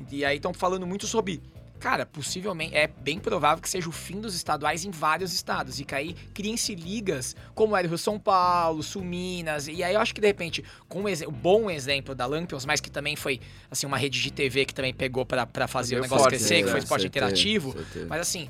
[0.09, 1.41] E aí estão falando muito sobre.
[1.83, 5.81] Cara, possivelmente é bem provável que seja o fim dos estaduais em vários estados.
[5.81, 9.67] E que aí criem-se ligas como era o Rio São Paulo, Sul Minas.
[9.67, 12.79] E aí eu acho que de repente, com um o bom exemplo da Lampions, mas
[12.79, 16.23] que também foi assim uma rede de TV que também pegou pra fazer o negócio
[16.23, 17.73] forte, crescer, que foi esporte certeza, interativo.
[17.73, 18.05] certeza.
[18.07, 18.47] Mas assim,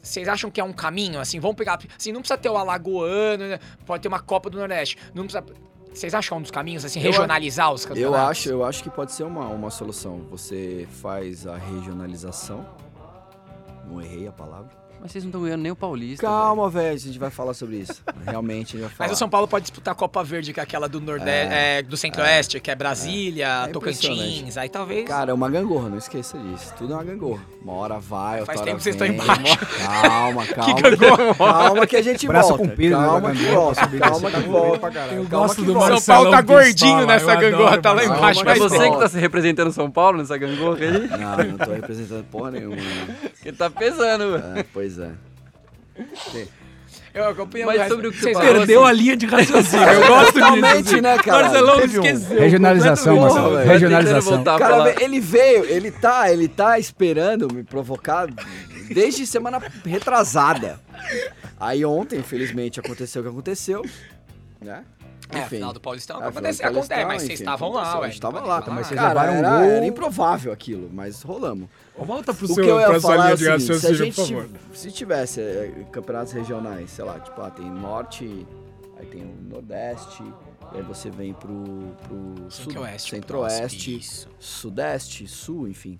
[0.00, 1.18] vocês acham que é um caminho?
[1.18, 1.80] Assim, vamos pegar.
[1.98, 3.58] Assim, não precisa ter o Alagoano, né?
[3.84, 4.96] pode ter uma Copa do Nordeste.
[5.12, 5.44] Não precisa.
[5.96, 8.18] Vocês acham um dos caminhos, assim, Eu regionalizar os campeonatos?
[8.18, 10.26] Eu acho, eu acho que pode ser uma, uma solução.
[10.30, 12.66] Você faz a regionalização.
[13.88, 14.85] Não errei a palavra.
[15.06, 16.26] Mas vocês não estão ganhando nem o Paulista.
[16.26, 18.02] Calma, velho, a gente vai falar sobre isso.
[18.26, 19.08] Realmente a gente vai falar.
[19.08, 21.82] Mas o São Paulo pode disputar a Copa Verde, que é aquela do Nordeste, é,
[21.82, 24.04] do Centro-Oeste, que é Brasília, É Tocantins.
[24.04, 24.58] impressionante.
[24.58, 25.06] Aí talvez.
[25.06, 26.74] Cara, é uma gangorra, não esqueça disso.
[26.76, 27.42] Tudo é uma gangorra.
[27.62, 29.58] Uma hora vai, outra Faz hora tempo que vocês estão embaixo.
[30.02, 30.80] Calma, calma.
[30.80, 31.34] gangorra.
[31.36, 32.64] calma que a gente Braço volta.
[32.64, 33.80] comprido, calma que volta.
[33.98, 34.86] Calma que tamanho volta.
[34.86, 35.86] Eu Calma gosto que do volta.
[36.00, 38.18] São Marcelão Paulo tá gordinho pistola, nessa gangorra, tá lá Marcelão.
[38.18, 38.40] embaixo.
[38.40, 41.08] É Mas você que tá se representando São Paulo nessa gangorra aí?
[41.08, 42.76] Não, não tô representando porra nenhuma.
[43.36, 44.64] Porque tá pesando, velho.
[47.14, 47.90] Eu acompanho Mas resto.
[47.94, 48.52] sobre o que você falou?
[48.52, 49.88] Perdeu a linha de raciocínio.
[49.88, 50.32] Eu gosto disso.
[50.34, 51.00] Totalmente, assim.
[51.00, 51.42] né, cara?
[51.44, 52.38] Marcelão Teve um- esqueceu.
[52.40, 53.16] Regionalização.
[53.20, 53.56] Marcelo.
[53.56, 53.68] Velho.
[53.70, 54.44] Regionalização.
[54.44, 58.28] Cara, ele veio, ele tá, ele tá esperando me provocar
[58.90, 60.78] desde semana retrasada.
[61.58, 63.82] Aí ontem, infelizmente, aconteceu o que aconteceu,
[64.60, 64.84] né?
[65.28, 65.48] É, Enfim.
[65.56, 66.22] final do Paulistão.
[66.22, 68.06] É, Acontece, final do acontece, mas Paulistão, vocês estavam lá, ué.
[68.06, 68.64] A gente tava Pode lá.
[68.74, 69.60] mas vocês Cara, levaram um era, gol.
[69.70, 71.68] era improvável aquilo, mas rolamos.
[71.98, 74.48] Volta pro O seu, que eu ia falar é seguinte, se a gente por favor.
[74.72, 78.46] se tivesse é, campeonatos regionais, sei lá, tipo, ah, tem norte,
[78.98, 80.22] aí tem o nordeste,
[80.72, 83.10] aí você vem pro, pro Centro-Oeste.
[83.10, 84.00] centro-oeste,
[84.38, 85.98] sudeste, sul, enfim.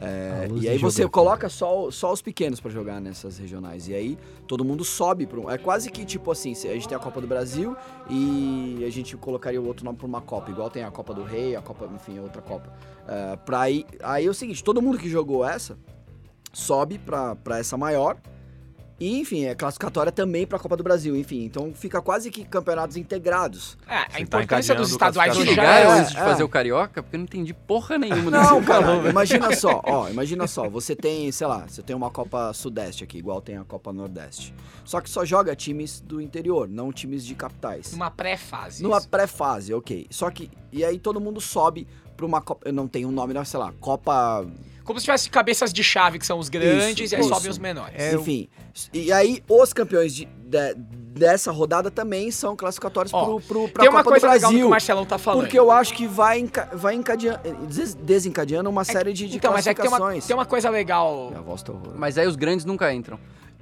[0.00, 3.88] É, e aí você coloca só, só os pequenos pra jogar nessas regionais.
[3.88, 5.50] E aí todo mundo sobe para um.
[5.50, 7.76] É quase que tipo assim: a gente tem a Copa do Brasil
[8.08, 11.24] e a gente colocaria o outro nome pra uma Copa, igual tem a Copa do
[11.24, 12.72] Rei, a Copa, enfim, outra Copa.
[13.08, 15.76] É, pra aí, aí é o seguinte: todo mundo que jogou essa
[16.52, 18.16] sobe pra, pra essa maior.
[19.00, 21.44] E, enfim, é classificatória também pra Copa do Brasil, enfim.
[21.44, 23.78] Então fica quase que campeonatos integrados.
[23.86, 26.20] É, a tá importância dos encadeando estaduais já Ligaram é, antes de é.
[26.20, 27.02] fazer o Carioca?
[27.02, 30.68] Porque eu não entendi porra nenhuma Não, você cara, falou, imagina só, ó, imagina só,
[30.68, 34.52] você tem, sei lá, você tem uma Copa Sudeste aqui, igual tem a Copa Nordeste.
[34.84, 37.92] Só que só joga times do interior, não times de capitais.
[37.92, 38.82] numa pré-fase.
[38.82, 40.06] Numa pré-fase, ok.
[40.10, 43.44] Só que, e aí todo mundo sobe pra uma Copa, não tem um nome, não,
[43.44, 44.44] sei lá, Copa
[44.88, 47.28] Como se tivesse cabeças de chave, que são os grandes, Isso, e aí isso.
[47.28, 47.94] sobem os menores.
[47.94, 48.48] É, Enfim,
[48.90, 53.82] e aí os campeões de- de- dessa rodada também são classificatórios Ó, pro, pro, pra
[53.82, 54.66] Tem uma Copa coisa do legal que Brasil.
[54.66, 55.42] o Marcelão tá falando.
[55.42, 59.52] Porque eu acho que vai, enca vai encadeando, des- desencadeando uma série de, de então,
[59.52, 60.26] mas é que tem uma, classificações.
[60.26, 61.28] tem uma coisa legal.
[61.28, 61.74] Minha voz tá.
[61.94, 63.20] Mas aí os grandes nunca entram.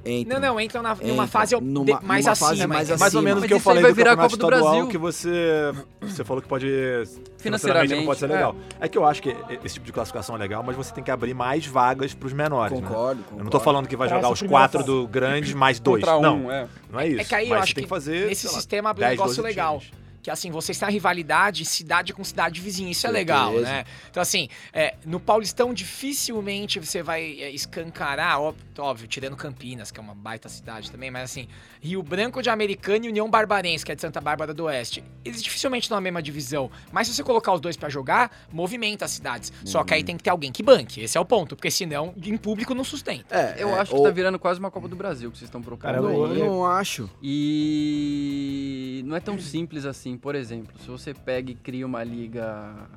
[0.09, 0.39] Entra.
[0.39, 1.27] Não, não, entram na, numa Entra.
[1.27, 2.49] fase Numa- de- mais numa acima.
[2.49, 2.99] fase mais entendeu?
[3.01, 4.89] Mais ou menos o que eu falei vai do virar campeonato Copa do estadual, Brasil.
[4.91, 8.57] que você, você falou que pode financeiramente Financeiramente, não pode ser legal.
[8.81, 8.89] É.
[8.89, 11.35] que eu acho que esse tipo de classificação é legal, mas você tem que abrir
[11.35, 12.87] mais vagas para os menores, né?
[12.87, 13.41] Concordo, concordo.
[13.41, 14.91] Eu não tô falando que vai jogar os quatro fase.
[14.91, 16.03] do grandes mais dois.
[16.05, 16.67] Contra um, não, é.
[16.91, 17.21] não é isso.
[17.21, 19.49] É que aí eu acho que que fazer nesse sistema abre um 10, negócio 12
[19.49, 19.79] legal.
[19.81, 20.06] times.
[20.27, 22.91] Que assim, vocês têm a rivalidade cidade com cidade vizinha.
[22.91, 23.85] Isso é legal, né?
[24.11, 30.01] Então, assim, é, no Paulistão dificilmente você vai é, escancarar, ó- óbvio, tirando Campinas, que
[30.01, 31.47] é uma baita cidade também, mas assim,
[31.81, 35.05] Rio Branco de Americana e União Barbarense, que é de Santa Bárbara do Oeste.
[35.25, 36.73] Eles dificilmente estão na mesma divisão.
[36.91, 39.53] Mas se você colocar os dois pra jogar, movimenta as cidades.
[39.65, 41.01] Só que aí tem que ter alguém que banque.
[41.03, 43.33] Esse é o ponto, porque senão, em público, não sustenta.
[43.33, 45.47] É, Eu é, acho que ou- tá virando quase uma Copa do Brasil que vocês
[45.47, 45.83] estão propondo.
[45.83, 47.09] Cara, eu não acho.
[47.23, 50.16] E não é tão simples assim.
[50.17, 52.89] Por exemplo, se você pega e cria uma liga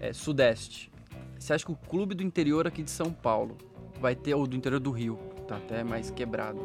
[0.00, 0.90] é, sudeste,
[1.38, 3.56] você acha que o clube do interior aqui de São Paulo
[4.00, 6.58] vai ter, ou do interior do Rio, tá até mais quebrado,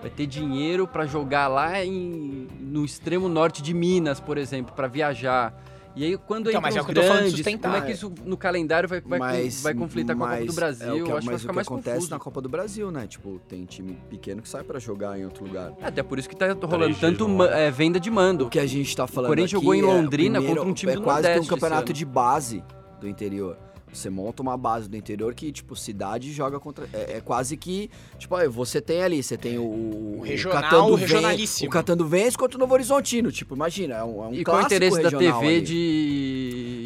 [0.00, 4.86] vai ter dinheiro pra jogar lá em, no extremo norte de Minas, por exemplo, pra
[4.86, 5.54] viajar.
[5.96, 7.94] E aí, quando Então, entra é os o que de grandes, como é que é.
[7.94, 10.86] isso no calendário vai, vai, mas, vai conflitar com a Copa do mas Brasil?
[10.86, 12.10] É o que, Eu acho que vai ficar o que mais acontece confuso.
[12.10, 13.06] na Copa do Brasil, né?
[13.06, 15.72] Tipo, tem time pequeno que sai pra jogar em outro lugar.
[15.80, 17.44] Até por isso que tá rolando tanto ano.
[17.44, 18.44] é, venda de mando.
[18.46, 20.70] O que a gente tá falando Corinthians aqui jogou em é o Londrina primeiro- contra
[20.70, 22.62] um time é do quase que um Nordeste esse campeonato de base
[23.00, 23.58] do interior.
[23.96, 26.88] Você monta uma base do interior que, tipo, cidade joga contra.
[26.92, 27.90] É, é quase que.
[28.18, 30.16] Tipo, aí você tem ali, você tem o.
[30.18, 31.68] O regional, Catando o Ven- regionalíssimo.
[31.68, 33.30] O Catando Vence contra o Novo Horizontino.
[33.32, 35.60] Tipo, imagina, é um, é um E qual o clássico interesse da regional TV ali.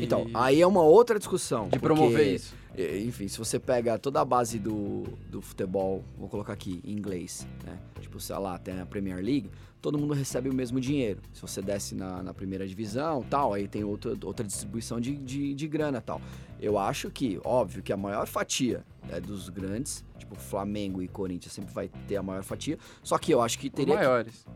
[0.03, 1.65] Então, aí é uma outra discussão.
[1.65, 2.55] de porque, promover isso?
[3.07, 7.47] Enfim, se você pega toda a base do, do futebol, vou colocar aqui em inglês,
[7.65, 7.79] né?
[8.01, 9.51] Tipo, sei lá, tem a Premier League,
[9.83, 11.21] todo mundo recebe o mesmo dinheiro.
[11.33, 15.53] Se você desce na, na primeira divisão tal, aí tem outra, outra distribuição de, de,
[15.53, 16.21] de grana tal.
[16.61, 21.53] Eu acho que, óbvio, que a maior fatia é dos grandes, tipo Flamengo e Corinthians
[21.53, 22.79] sempre vai ter a maior fatia.
[23.03, 23.95] Só que eu acho que Os teria.
[23.95, 24.47] que- maiores.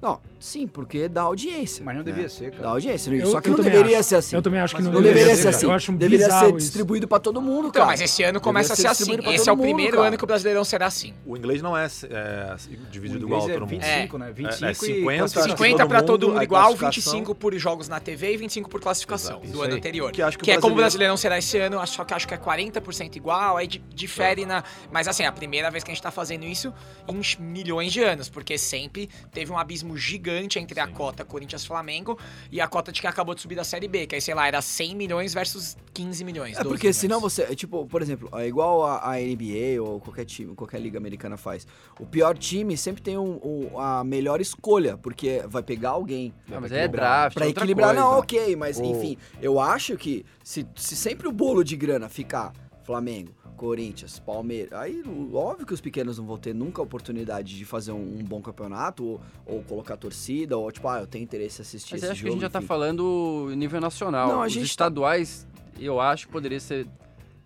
[0.00, 1.84] Não, sim, porque dá audiência.
[1.84, 2.10] Mas não né?
[2.10, 2.68] devia ser, Dá cara.
[2.70, 3.10] audiência.
[3.14, 4.08] Eu- Só que eu não deveria acho.
[4.08, 4.34] ser assim.
[4.36, 5.56] Eu também acho que Mas não, Não deveria ser cara.
[5.56, 5.66] assim.
[5.66, 7.86] Eu acho um deveria ser distribuído pra todo mundo, Então, cara.
[7.86, 9.34] mas esse ano começa a ser Deveria assim.
[9.34, 10.08] Esse é o mundo, primeiro cara.
[10.08, 11.12] ano que o Brasileirão será assim.
[11.26, 12.54] O inglês não é, é
[12.90, 13.68] dividido igual a todo mundo.
[13.70, 14.32] 25, né?
[14.32, 15.56] 25 É, é e 50, classificação.
[15.56, 17.12] 50 pra todo mundo igual, classificação.
[17.12, 19.78] 25 por jogos na TV e 25 por classificação Exato, do isso ano aí.
[19.78, 20.12] anterior.
[20.12, 22.04] Que acho que o Que é como o brasileiro- Brasileirão será esse ano, acho- só
[22.04, 24.64] que acho que é 40% igual, aí di- difere na.
[24.90, 26.72] Mas assim, é a primeira vez que a gente tá fazendo isso
[27.06, 32.18] em milhões de anos, porque sempre teve um abismo gigante entre a cota Corinthians-Flamengo
[32.50, 34.46] e a cota de quem acabou de subir da Série B, que aí, sei lá,
[34.46, 36.52] era 100 milhões versus 15 milhões.
[36.56, 36.96] É 12 porque milhões.
[36.96, 40.80] senão você, é tipo, por exemplo, é igual a, a NBA ou qualquer time, qualquer
[40.80, 41.66] liga americana faz.
[41.98, 46.32] O pior time sempre tem um- um- a melhor escolha, porque vai pegar alguém.
[46.50, 47.20] Ah, mas é equilibrar.
[47.20, 48.18] draft, Pra é outra equilibrar, não, coisa.
[48.20, 48.84] ok, mas Ô.
[48.84, 52.52] enfim, eu acho que se, se sempre o bolo de grana ficar
[52.84, 55.02] Flamengo, Corinthians, Palmeiras, aí
[55.34, 58.40] óbvio que os pequenos não vão ter nunca a oportunidade de fazer um, um bom
[58.40, 62.12] campeonato ou, ou colocar torcida, ou tipo, ah, eu tenho interesse em assistir Mas esse
[62.12, 62.30] acho que jogo.
[62.30, 64.28] a gente já tá falando nível nacional.
[64.28, 65.46] Não, a Os gente tá- estaduais,
[65.78, 66.86] eu acho que poderia ser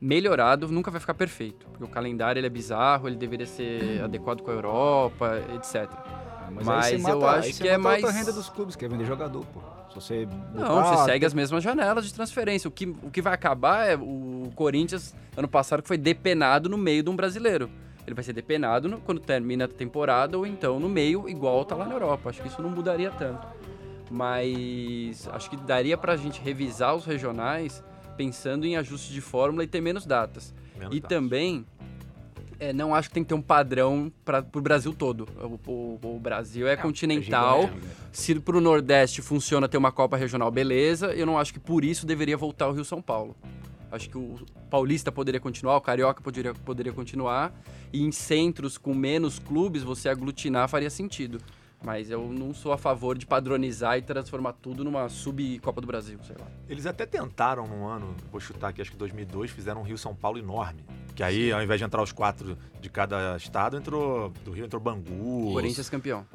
[0.00, 1.66] melhorado, nunca vai ficar perfeito.
[1.66, 5.90] Porque o calendário ele é bizarro, ele deveria ser adequado com a Europa, etc.
[6.52, 8.32] Mas, Mas aí você eu mata, acho aí você que é mata a mais- renda
[8.32, 9.60] dos clubes, que é vender jogador, pô.
[9.94, 12.66] Se você Não, botar- você segue as mesmas janelas de transferência.
[12.68, 16.76] O que, o que vai acabar é o Corinthians, ano passado, que foi depenado no
[16.76, 17.70] meio de um brasileiro.
[18.06, 21.74] Ele vai ser depenado no- quando termina a temporada ou então no meio, igual tá
[21.74, 22.28] lá na Europa.
[22.30, 23.46] Acho que isso não mudaria tanto.
[24.10, 27.82] Mas acho que daria pra gente revisar os regionais
[28.16, 30.54] pensando em ajuste de fórmula e ter menos datas.
[30.78, 31.08] Menos e dados.
[31.16, 31.64] também,
[32.58, 35.28] é, não acho que tem que ter um padrão para o Brasil todo.
[35.66, 37.62] O, o- o Brasil é continental.
[37.62, 37.90] gigante, né?
[38.12, 41.12] Se pro Nordeste funciona ter uma Copa Regional, beleza.
[41.14, 43.36] Eu não acho que por isso deveria voltar o Rio São Paulo.
[43.92, 44.36] Acho que o
[44.68, 47.52] Paulista poderia continuar, o Carioca poderia, poderia continuar.
[47.92, 51.38] E em centros com menos clubes, você aglutinar faria sentido.
[51.84, 56.18] Mas eu não sou a favor de padronizar e transformar tudo numa sub-Copa do Brasil,
[56.26, 56.46] sei lá.
[56.66, 60.14] Eles até tentaram num ano, vou chutar aqui, acho que 2002, fizeram um Rio São
[60.14, 60.82] Paulo enorme.
[61.14, 64.80] Que aí, ao invés de entrar os quatro de cada estado, entrou do Rio entrou
[64.80, 65.52] Bangu.
[65.52, 66.26] Corinthians campeão.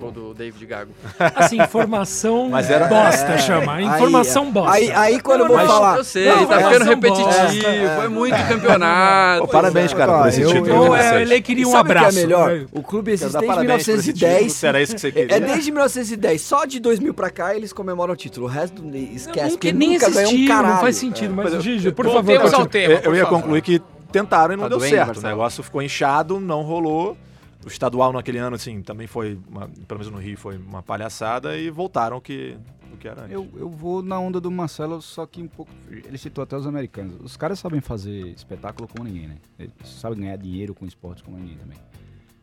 [0.00, 0.90] Ou do David Gago.
[1.36, 3.74] Assim, informação Mas era- bosta, É, chama.
[3.74, 4.72] aí- Informação bosta.
[4.72, 5.98] Aí, aí quando eu vou Mas- falar.
[5.98, 7.96] Eu sei, Não, tá é, ficando repetitivo, bosta.
[7.96, 9.42] foi muito campeonato.
[9.42, 9.96] Pô, parabéns, é.
[9.96, 10.68] cara, por esse Eu- título.
[10.86, 12.10] eu- de é, ele queria um abraço.
[12.10, 12.50] que é melhor?
[12.52, 12.66] né?
[12.72, 14.52] O clube existe desde parabéns por esse título, 1910.
[14.52, 15.36] se era isso que você queria.
[15.36, 16.40] É desde 1910.
[16.42, 18.46] Só de 2000 pra cá eles comemoram o título.
[18.46, 20.74] O resto Não, esquece, nunca, porque nem um existiu, caralho.
[20.74, 21.32] não faz sentido.
[21.32, 21.44] É.
[21.44, 22.32] Mas, eu- Gigi, por favor,
[22.74, 23.80] Eu, eu ia concluir que
[24.12, 25.18] tentaram e não Tá deu certo.
[25.18, 27.16] O negócio ficou inchado, não rolou.
[27.64, 31.56] O estadual naquele ano, assim, também foi, uma- pelo menos no Rio, foi uma palhaçada
[31.56, 32.56] e voltaram que,
[32.92, 33.32] o que era antes.
[33.32, 35.70] Eu, eu vou na onda do Marcelo, só que um pouco.
[35.90, 37.16] Ele citou até os americanos.
[37.20, 39.36] Os caras sabem fazer espetáculo como ninguém, né?
[39.58, 41.78] Eles sabem ganhar dinheiro com esportes como ninguém também.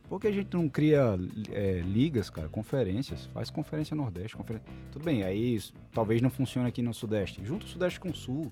[0.09, 1.17] Por que a gente não cria
[1.51, 3.27] é, ligas, cara, conferências?
[3.27, 4.67] Faz conferência Nordeste, conferência.
[4.91, 5.57] Tudo bem, aí
[5.93, 7.41] talvez não funcione aqui no Sudeste.
[7.45, 8.51] Junta o Sudeste com o Sul.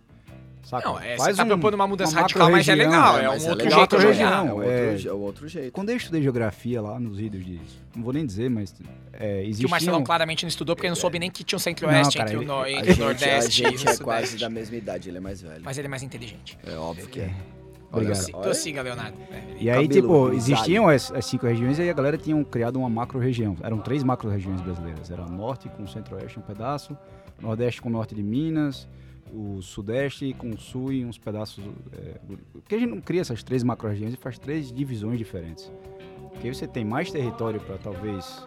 [0.64, 0.88] Saca?
[0.88, 3.18] Não, é, Faz você tá um- propondo uma mudança uma radical, mas é legal.
[3.18, 3.24] né?
[3.24, 4.32] É um Mas outro legal jeito de também, jogar.
[4.38, 5.02] É um outro, É.
[5.08, 5.72] é outro jeito.
[5.72, 7.60] Quando eu estudei geografia lá nos vídeos de.
[7.96, 8.76] Não vou nem dizer, mas.
[9.14, 9.68] É, Que existiam...
[9.68, 12.40] o Marcelão claramente não estudou, porque não soube nem que tinha um centro-oeste entre o,
[12.40, 15.10] ele- no- A entre o a Nordeste gente e o é quase da mesma idade,
[15.10, 15.62] ele é mais velho.
[15.64, 16.58] Mas ele é mais inteligente.
[16.66, 17.24] É óbvio que é.
[17.24, 17.34] É.
[17.92, 18.30] Obrigado.
[18.34, 18.54] olha.
[18.54, 19.18] siga, Leonardo.
[19.32, 19.42] É.
[19.60, 19.90] E aí, Cabelo
[20.30, 23.58] tipo, existiam as, as cinco regiões e aí a galera tinha criado uma macro-região.
[23.64, 25.10] Eram três macro-regiões brasileiras.
[25.10, 26.96] Era o norte com o centro-oeste um pedaço,
[27.42, 28.88] o nordeste com o norte de Minas,
[29.34, 31.64] o sudeste com o sul e uns pedaços...
[31.94, 32.20] É,
[32.52, 35.72] por que a gente não cria essas três macro-regiões e faz três divisões diferentes?
[36.32, 38.46] Porque aí você tem mais território para talvez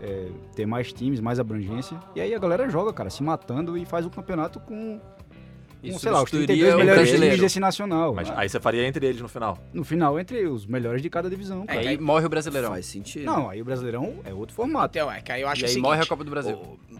[0.00, 1.98] é, ter mais times, mais abrangência.
[2.14, 5.00] E aí a galera joga, cara, se matando e faz o campeonato com...
[5.80, 7.42] com, sei lá, os substituiria 32 o melhores times brasileiro.
[7.42, 8.14] desse nacional.
[8.14, 9.58] Mas aí você faria entre eles no final.
[9.72, 11.64] No final, entre os melhores de cada divisão.
[11.64, 11.82] É, cara.
[11.82, 12.70] E aí morre o Brasileirão.
[12.70, 13.24] Faz sentido.
[13.24, 14.96] Não, aí o Brasileirão é outro formato.
[14.96, 16.58] Então, é que aí eu acho E o aí seguinte, morre a Copa do Brasil.
[16.88, 16.98] Ele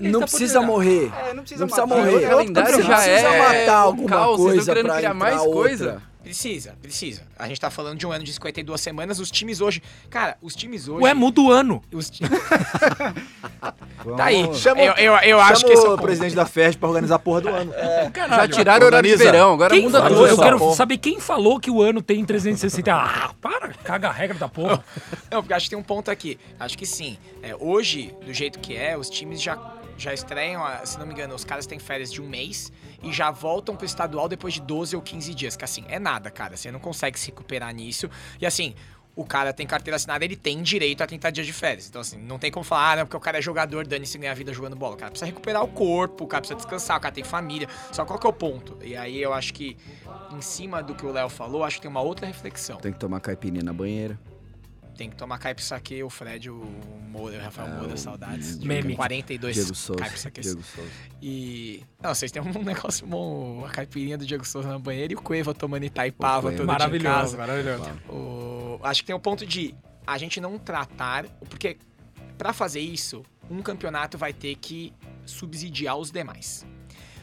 [0.00, 1.10] Não tá precisa morrer.
[1.16, 2.10] É, não Não precisa morrer.
[2.10, 2.82] O outro calendário campeonato.
[2.82, 5.52] já precisa é matar um alguma caos, vocês coisa estão querendo pra criar mais outra.
[5.52, 6.02] coisa?
[6.22, 7.22] Precisa, precisa.
[7.38, 9.82] A gente tá falando de um ano de 52 semanas, os times hoje...
[10.10, 11.02] Cara, os times hoje...
[11.04, 11.82] Ué, muda o ano.
[11.92, 12.22] os ti-
[14.16, 14.54] Tá aí.
[14.54, 17.18] Chama- eu eu, eu acho que esse é o presidente da FED pra organizar a
[17.18, 17.72] porra do ano.
[18.14, 20.26] Já tiraram o horário de verão, agora Quem muda tudo.
[20.26, 20.76] Eu quero porra.
[20.76, 22.92] saber quem falou que o ano tem 360.
[22.92, 24.84] Ah, para, caga a regra da porra.
[25.30, 26.38] Não, porque acho que tem um ponto aqui.
[26.58, 27.18] Acho que sim.
[27.42, 29.58] É, hoje, do jeito que é, os times já,
[29.96, 33.12] já estreiam, ah, se não me engano, os caras têm férias de um mês e
[33.12, 35.56] já voltam pro estadual depois de 12 ou 15 dias.
[35.56, 36.56] Que assim, é nada, cara.
[36.56, 38.10] Você não consegue se recuperar nisso.
[38.40, 38.74] E assim.
[39.16, 41.88] O cara tem carteira assinada, ele tem direito a 30 dias de férias.
[41.88, 44.32] Então, assim, não tem como falar, ah, não, porque o cara é jogador, dane-se ganhar
[44.32, 44.94] vida jogando bola.
[44.94, 47.68] O cara precisa recuperar o corpo, o cara precisa descansar, o cara tem família.
[47.90, 48.78] Só qual que é o ponto?
[48.80, 49.76] E aí eu acho que,
[50.30, 52.76] em cima do que o Léo falou, acho que tem uma outra reflexão.
[52.76, 54.16] Tem que tomar caipirinha na banheira.
[54.98, 56.56] Tem que tomar caipo saque, o Fred, o
[57.08, 58.58] Moura, o Rafael É, Moura, o- saudades.
[58.58, 58.96] Meme.
[58.96, 60.02] 42 Diego Souza.
[60.40, 60.90] Diego Souza.
[61.22, 61.84] E.
[62.02, 65.22] Não, vocês têm um negócio bom, a caipirinha do Diego Souza na banheira e o
[65.22, 66.56] Cueva tomando Itaipava todo Cueva.
[66.56, 67.36] dia em Maravilhoso, casa.
[67.38, 67.90] maravilhoso.
[68.10, 69.72] O- Acho que tem o ponto de
[70.06, 71.26] a gente não tratar.
[71.48, 71.76] Porque
[72.36, 74.92] pra fazer isso, um campeonato vai ter que
[75.24, 76.66] subsidiar os demais.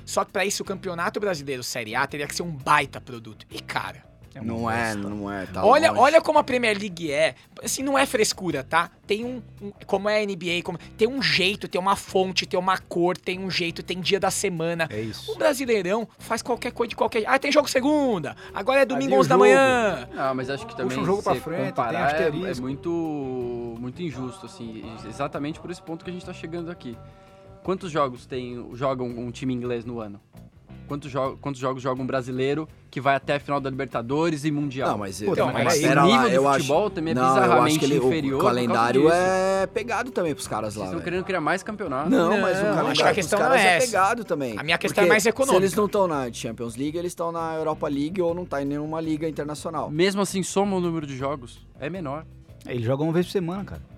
[0.05, 3.45] Só que pra isso, o campeonato brasileiro Série A teria que ser um baita produto.
[3.51, 4.05] E, cara.
[4.41, 5.45] Uma Não é, não é.
[5.45, 6.01] Tá olha, longe.
[6.01, 7.35] olha como a Premier League é.
[7.63, 8.91] Assim, não é frescura, tá?
[9.07, 9.41] Tem um.
[9.61, 13.15] um- como é a NBA, como, tem um jeito, tem uma fonte, tem uma cor,
[13.17, 14.87] tem um jeito, tem dia da semana.
[14.91, 15.31] É isso.
[15.31, 17.23] O Brasileirão faz qualquer coisa de qualquer.
[17.27, 18.35] Ah, tem jogo segunda.
[18.53, 20.09] Agora é domingo Ali o 11 da manhã.
[20.13, 22.47] Não, mas acho que também um jogo pra se frente, tem comparar é, asterisco.
[22.47, 26.97] é muito, muito injusto, assim, exatamente por esse ponto que a gente tá chegando aqui.
[27.63, 30.19] Quantos jogos tem, jogam um time inglês no ano?
[30.87, 34.51] Quantos, jo quantos jogos joga um brasileiro que vai até a final da Libertadores e
[34.51, 34.91] Mundial?
[34.91, 37.21] Não, mas, Pô, eu, mas o lá, nível do eu futebol acho, também é não,
[37.23, 40.85] eu acho bizarramente que ele, inferior O calendário é pegado também pros caras Vocês lá.
[40.85, 41.03] estão velho.
[41.03, 42.09] querendo criar mais campeonato?
[42.09, 44.57] Não, mas o Não, calendário a questão não caras é é pegado também.
[44.57, 45.57] A minha questão é mais econômica.
[45.57, 48.61] Se eles não estão na Champions League, eles estão na Europa League ou não tá
[48.61, 49.89] em nenhuma liga internacional.
[49.89, 52.25] Mesmo assim, soma o número de jogos, é menor.
[52.67, 53.94] Ele joga uma vez por semana, cara.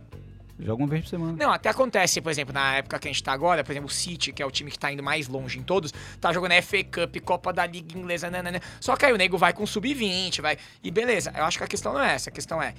[0.60, 1.38] Joga uma vez por semana.
[1.38, 3.91] Não, até acontece, por exemplo, na época que a gente tá agora, por exemplo, o
[3.91, 6.84] City, que é o time que tá indo mais longe em todos, tá jogando FA
[6.84, 8.60] Cup, Copa da Liga Inglesa, nanana.
[8.80, 10.58] Só que aí o nego vai com sub-20, vai.
[10.84, 12.74] E beleza, eu acho que a questão não é essa, a questão é.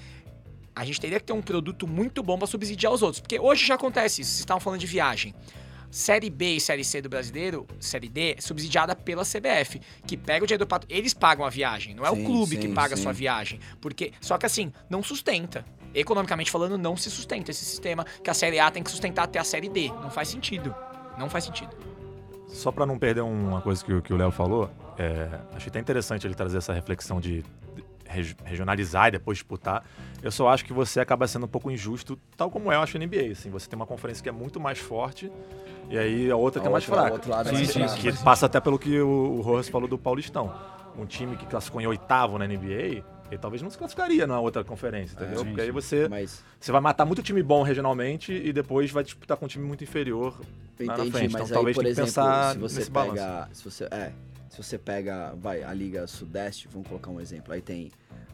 [0.75, 3.21] A gente teria que ter um produto muito bom pra subsidiar os outros.
[3.21, 5.35] Porque hoje já acontece isso, vocês estavam falando de viagem.
[5.91, 10.45] Série B e Série C do brasileiro, Série D, é subsidiada pela CBF, que pega
[10.45, 10.87] o dinheiro do pato.
[10.91, 13.03] Eles pagam a viagem, não é o Sim, clube que sim, paga a sim.
[13.05, 13.59] sua viagem.
[13.81, 15.64] Porque, só que assim, não sustenta.
[15.94, 19.38] Economicamente falando, não se sustenta esse sistema que a Série A tem que sustentar até
[19.38, 19.88] a Série D.
[20.03, 20.74] Não faz sentido.
[21.18, 21.70] Não faz sentido.
[22.46, 25.79] Só para não perder uma coisa que, o- que o Léo falou, é, achei até
[25.79, 27.44] interessante ele trazer essa reflexão de
[28.07, 29.85] regi- regionalizar e depois disputar.
[30.22, 32.96] Eu só acho que você acaba sendo um pouco injusto, tal como é, eu acho,
[32.96, 33.33] a NBA.
[33.33, 35.31] Assim, você tem uma conferência que é muito mais forte
[35.90, 37.20] e aí a outra que é A mais fraca.
[37.29, 39.98] lado é Sim, mais sim, que passa até pelo que o, o Rojas falou do
[39.98, 40.53] Paulistão.
[40.98, 44.64] Um time que classificou em oitavo na NBA, ele talvez não se classificaria na outra
[44.64, 45.41] conferência, entendeu?
[45.41, 49.05] sim, Porque aí você, Mas você vai matar muito time bom regionalmente e depois vai
[49.05, 50.38] disputar com um time muito inferior
[50.81, 51.33] lá na entendi, frente.
[51.33, 53.07] mas Então aí, talvez por tem que exemplo, pensar se você nesse pega.
[53.14, 53.55] balanço.
[53.55, 54.12] Se você, é,
[54.49, 57.53] se você pega, vai, a Liga Sudeste, vamos colocar um exemplo.
[57.53, 57.91] Aí tem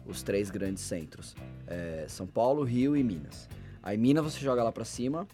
[0.06, 1.34] os três grandes centros:
[1.66, 3.48] é, São Paulo, Rio e Minas.
[3.86, 5.26] Aí Minas você joga lá pra cima,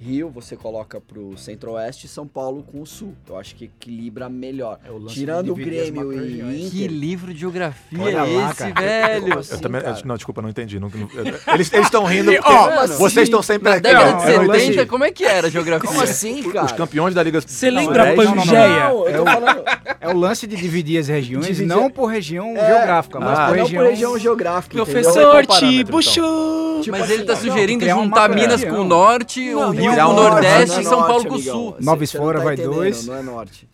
[0.00, 3.14] Rio você coloca pro centro-oeste, São Paulo com o sul.
[3.28, 4.78] Eu acho que equilibra melhor.
[4.82, 6.90] É o Tirando o Grêmio e Que Inter.
[6.90, 8.80] livro de geografia Olha é lá, esse, cara.
[8.80, 9.32] velho?
[9.34, 10.00] Eu assim, também, cara?
[10.06, 10.78] não, desculpa, não entendi.
[10.80, 12.94] não- não- eu- eles estão rindo porque Como assim?
[12.98, 13.82] vocês estão sempre Na aqui.
[13.82, 14.86] década de eu não 70, entendi.
[14.86, 15.88] como é que era a geografia?
[15.88, 16.64] Como assim, cara?
[16.64, 18.88] Os campeões da Liga Você lembra a Pangeia?
[18.88, 19.64] Não, eu tô falando.
[20.00, 23.46] É o lance de dividir as regiões, Dividir- não por região É, geográfica, mas ah,
[23.48, 23.82] por não região...
[23.82, 24.74] por região geográfica.
[24.76, 26.80] Professor é o Tibo Show.
[26.82, 29.58] Tipo Mas ele tá assim, ó, sugerindo criar uma juntar Minas com o Norte, Não,
[29.58, 31.38] o não Rio é com o norte, Nordeste não é e São Paulo com o.
[31.42, 31.76] Sul.
[31.80, 33.06] Nova Esfora não tá vai dois.
[33.06, 33.68] Não é norte.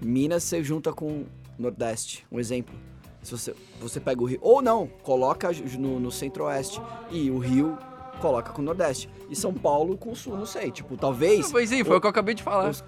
[0.00, 1.24] Minas você junta com
[1.58, 2.74] Nordeste, um exemplo.
[3.22, 4.38] Se você, você pega o Rio.
[4.40, 6.80] Ou não, coloca no, no Centro-Oeste.
[7.10, 7.76] E o Rio
[8.20, 9.10] coloca com o Nordeste.
[9.28, 10.70] E São Paulo com o Sul, não sei.
[10.70, 11.50] Tipo, talvez.
[11.50, 12.70] Pois sim, foi o que eu acabei de falar.
[12.70, 12.84] os-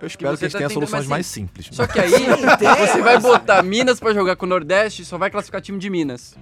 [0.00, 1.42] Eu espero que, você eles tá tenham soluções mais sim.
[1.42, 1.68] simples.
[1.72, 2.10] Só que aí,
[2.86, 6.36] você vai botar Minas pra jogar com o Nordeste, só vai classificar time de Minas.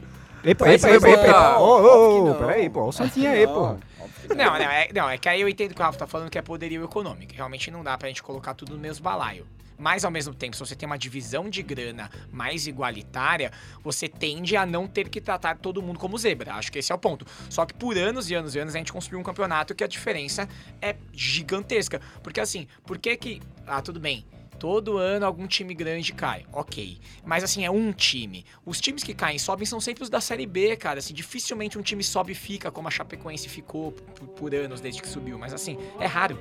[0.44, 1.58] Epa, epa, epa, epa.
[1.58, 5.18] Ô, ô, que peraí, pô, o Santinha que aí, que Não, não é, não, é
[5.18, 7.32] que aí eu entendo que o Rafa tá falando que é poderio econômico.
[7.34, 9.46] Realmente não dá pra gente colocar tudo no mesmo balaio.
[9.78, 14.56] Mas ao mesmo tempo, se você tem uma divisão de grana mais igualitária, você tende
[14.56, 16.54] a não ter que tratar todo mundo como zebra.
[16.54, 17.26] Acho que esse é o ponto.
[17.50, 19.88] Só que por anos e anos e anos a gente construiu um campeonato que a
[19.88, 20.48] diferença
[20.80, 22.00] é gigantesca.
[22.22, 23.42] Porque assim, por que que.
[23.66, 24.24] Ah, tudo bem.
[24.58, 26.98] Todo ano algum time grande cai, ok.
[27.24, 28.44] Mas assim, é um time.
[28.64, 30.98] Os times que caem e sobem são sempre os da Série B, cara.
[30.98, 35.02] Assim, dificilmente um time sobe e fica, como a Chapecoense ficou por, por anos desde
[35.02, 35.38] que subiu.
[35.38, 36.38] Mas assim, é raro.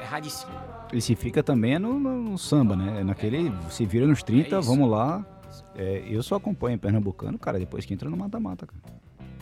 [0.00, 0.52] É raríssimo.
[0.92, 3.00] E se fica também é no, no- samba, né?
[3.00, 5.26] É Naquele, se vira nos 30, É vamos lá.
[5.74, 8.97] É, eu só acompanho Pernambucano, cara, depois que entra no mata-mata, cara.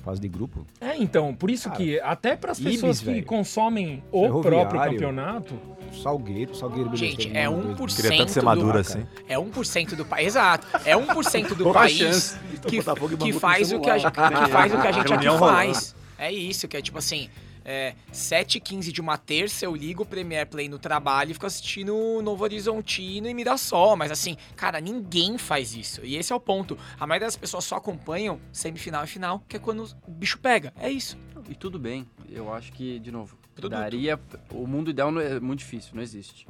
[0.06, 0.64] Fase de grupo.
[0.80, 3.26] É, então, por isso Cara, que até para as Ibis, pessoas que velho.
[3.26, 5.58] consomem o próprio campeonato,
[6.00, 9.04] Salgueiro, Salgueiro beleza, Gente, é uma, 1% dois, Queria tanto ser do- maduro assim.
[9.28, 10.26] É 1% do país.
[10.28, 10.64] Exato.
[10.84, 12.38] É 1% do país chance.
[12.68, 12.80] que,
[13.18, 15.96] que faz o que a, que faz o que a gente aqui faz.
[16.16, 17.28] É isso, que é tipo assim.
[17.68, 22.22] É, 7h15 de uma terça, eu ligo o Premiere Play no trabalho e fico assistindo
[22.22, 23.96] Novo Horizontino e Mirassol.
[23.96, 26.04] Mas assim, cara, ninguém faz isso.
[26.04, 26.78] E esse é o ponto.
[26.98, 30.72] A maioria das pessoas só acompanham semifinal e final, que é quando o bicho pega.
[30.78, 31.18] É isso.
[31.48, 32.06] E tudo bem.
[32.30, 33.72] Eu acho que, de novo, Produto.
[33.72, 34.20] daria.
[34.52, 36.46] O mundo ideal não é muito difícil, não existe.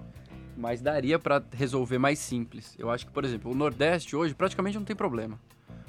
[0.55, 2.75] Mas daria pra resolver mais simples.
[2.79, 5.41] Eu acho que, por exemplo, o Nordeste hoje praticamente não tem problema.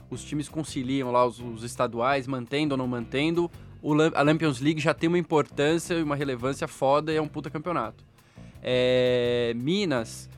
[0.10, 3.52] Os times conciliam lá os, os estaduais, mantendo ou não mantendo.
[4.16, 7.50] A Champions League já tem uma importância e uma relevância foda e é um puta
[7.50, 8.04] campeonato.
[8.62, 10.30] É, Minas,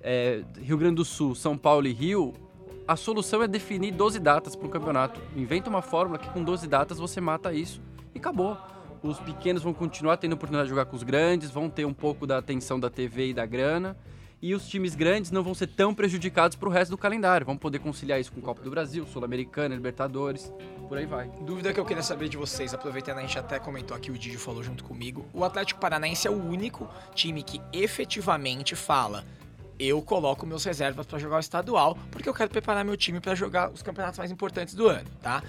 [0.00, 2.34] é, Rio Grande do Sul, São Paulo e Rio,
[2.88, 5.20] a solução é definir 12 datas para um campeonato.
[5.34, 7.80] Inventa uma fórmula que com 12 datas você mata isso
[8.14, 8.56] e acabou.
[9.02, 12.26] Os pequenos vão continuar tendo oportunidade de jogar com os grandes, vão ter um pouco
[12.26, 13.96] da atenção da TV e da grana.
[14.40, 17.46] E os times grandes não vão ser tão prejudicados pro resto do calendário.
[17.46, 20.52] Vão poder conciliar isso com Copa do Brasil, Sul-Americana, Libertadores,
[20.88, 21.30] por aí vai.
[21.40, 24.36] Dúvida que eu queria saber de vocês, aproveitando a gente até comentou aqui, o Didi
[24.36, 25.26] falou junto comigo.
[25.32, 29.24] O Atlético Paranaense é o único time que efetivamente fala:
[29.78, 33.34] eu coloco meus reservas pra jogar o estadual, porque eu quero preparar meu time pra
[33.34, 35.42] jogar os campeonatos mais importantes do ano, tá?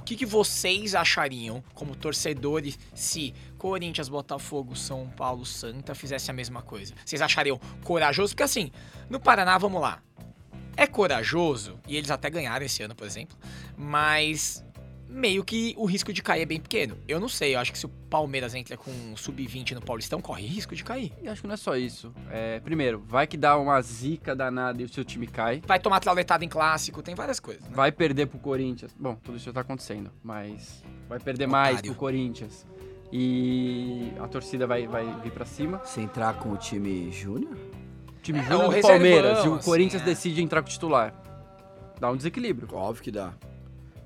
[0.00, 6.32] O que, que vocês achariam, como torcedores, se Corinthians, Botafogo, São Paulo, Santa fizesse a
[6.32, 6.94] mesma coisa?
[7.04, 8.32] Vocês achariam corajoso?
[8.32, 8.72] Porque assim,
[9.10, 10.02] no Paraná, vamos lá.
[10.74, 13.36] É corajoso, e eles até ganharam esse ano, por exemplo,
[13.76, 14.64] mas
[15.10, 16.96] meio que o risco de cair é bem pequeno.
[17.08, 20.20] Eu não sei, eu acho que se o Palmeiras entra com um sub-20 no Paulistão,
[20.20, 21.12] corre risco de cair.
[21.20, 22.12] E acho que não é só isso.
[22.30, 25.62] É, primeiro, vai que dá uma zica danada e o seu time cai.
[25.66, 27.62] Vai tomar trauletada em clássico, tem várias coisas.
[27.64, 27.70] Né?
[27.72, 28.94] Vai perder pro Corinthians.
[28.98, 31.90] Bom, tudo isso já tá acontecendo, mas vai perder mais Otário.
[31.90, 32.66] pro Corinthians.
[33.12, 35.80] E a torcida vai, vai vir pra cima.
[35.84, 37.56] Se entrar com o time júnior?
[38.18, 40.04] O time É, júnior o do Palmeiras e o assim, Corinthians é.
[40.04, 41.12] decide entrar com o titular.
[41.98, 42.68] Dá um desequilíbrio.
[42.72, 43.32] Óbvio que dá.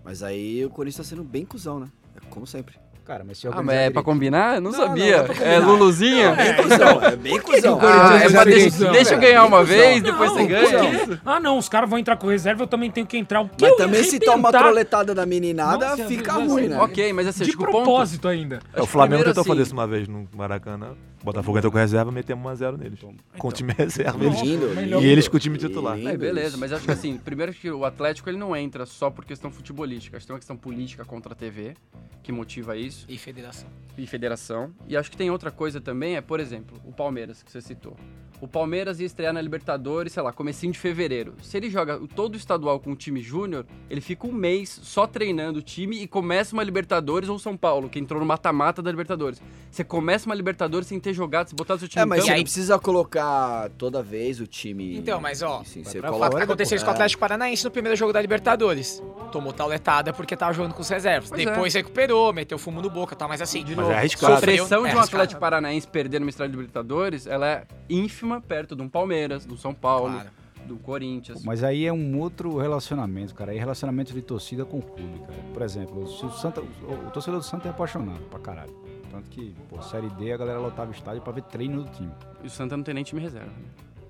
[0.05, 1.86] Mas aí o Corinthians tá sendo bem cuzão, né?
[2.16, 2.74] É como sempre.
[3.05, 4.55] Cara, mas se Ah, mas é pra combinar?
[4.55, 5.18] Eu não, Não, sabia.
[5.18, 5.66] não, é pra é combinar.
[5.66, 6.32] Luluzinha?
[6.34, 7.61] Bem cuzão, é bem cuzão.
[7.78, 9.76] que o Corinthians Ah, é é pra deixa, cuzão, deixa eu ganhar Bem uma cuzão.
[9.76, 10.98] vez, depois Não, você ganha.
[11.00, 11.18] cuzão.
[11.26, 13.42] Ah, não, os caras vão entrar com reserva, eu também tenho que entrar.
[13.42, 16.78] O que Mas eu também se toma uma troletada da meninada, Nossa, fica ruim, né?
[16.80, 18.61] Ok, mas assim, De propósito ainda.
[18.72, 20.92] É, o Flamengo tentou assim, fazer isso uma vez no Maracanã.
[21.24, 23.00] Botafogo entrou com reserva, metemos 1x0 neles.
[23.38, 24.22] Com o time reserva.
[24.24, 24.66] Eles, Lindo,
[25.02, 25.98] e eles com o time titular.
[25.98, 29.24] É, beleza, mas acho que assim, primeiro que o Atlético ele não entra só por
[29.24, 31.74] questão futebolística, acho que tem uma questão política contra a TV
[32.22, 33.68] que motiva isso E federação.
[33.96, 34.70] e federação.
[34.86, 37.96] E acho que tem outra coisa também, é, por exemplo, o Palmeiras que você citou.
[38.45, 41.32] O Palmeiras ia estrear na Libertadores, sei lá, comecinho de fevereiro.
[41.42, 45.07] Se ele joga todo o estadual com o time júnior, ele fica um mês só
[45.07, 48.90] treinando o time e começa uma Libertadores ou São Paulo, que entrou no mata-mata da
[48.90, 49.40] Libertadores.
[49.70, 52.26] Você começa uma Libertadores sem ter jogado, se botar seu time É, mas em você
[52.28, 54.99] campo, não precisa colocar toda vez o time.
[54.99, 56.45] Então, mas, ó, Assim, você coloca.
[56.45, 56.97] Aconteceu isso com o É.
[56.97, 59.03] Atlético Paranaense no primeiro jogo da Libertadores.
[59.32, 61.30] Tomou trauletada porque tava jogando com os reservas.
[61.30, 61.45] Pois é.
[61.47, 63.64] Depois recuperou, meteu fumo no boca e tal, mas assim.
[63.74, 64.34] Mas é arriscado.
[64.34, 65.01] A Sofreu, pressão é de um.
[65.01, 69.72] Atlético Paranaense perder no Estrada Libertadores, ela é ínfima perto de um Palmeiras, do São
[69.74, 70.30] Paulo, Claro.
[70.66, 71.45] do Corinthians.
[71.45, 73.51] Mas aí é um outro relacionamento, cara.
[73.53, 75.35] Aí é relacionamento de torcida com o clube, cara.
[75.53, 78.74] Por exemplo, o, Santa, o, o torcedor do Santa é apaixonado pra caralho.
[79.11, 82.11] Tanto que, pô, Série D a galera lotava o estádio pra ver treino do time.
[82.43, 83.47] E o Santa não tem nem time reserva.
[83.47, 83.53] né?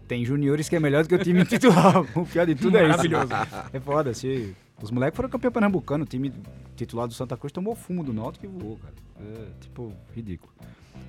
[0.09, 1.99] Tem juniores que é melhor do que o time titular.
[2.16, 2.91] O pior de tudo é isso.
[2.91, 3.33] Maravilhoso.
[3.72, 6.33] É foda, se os moleques foram campeão pernambucano, o time
[6.77, 8.95] titular do Santa Cruz tomou fumo do Náutico e voou, cara.
[9.20, 10.53] É, tipo, ridículo.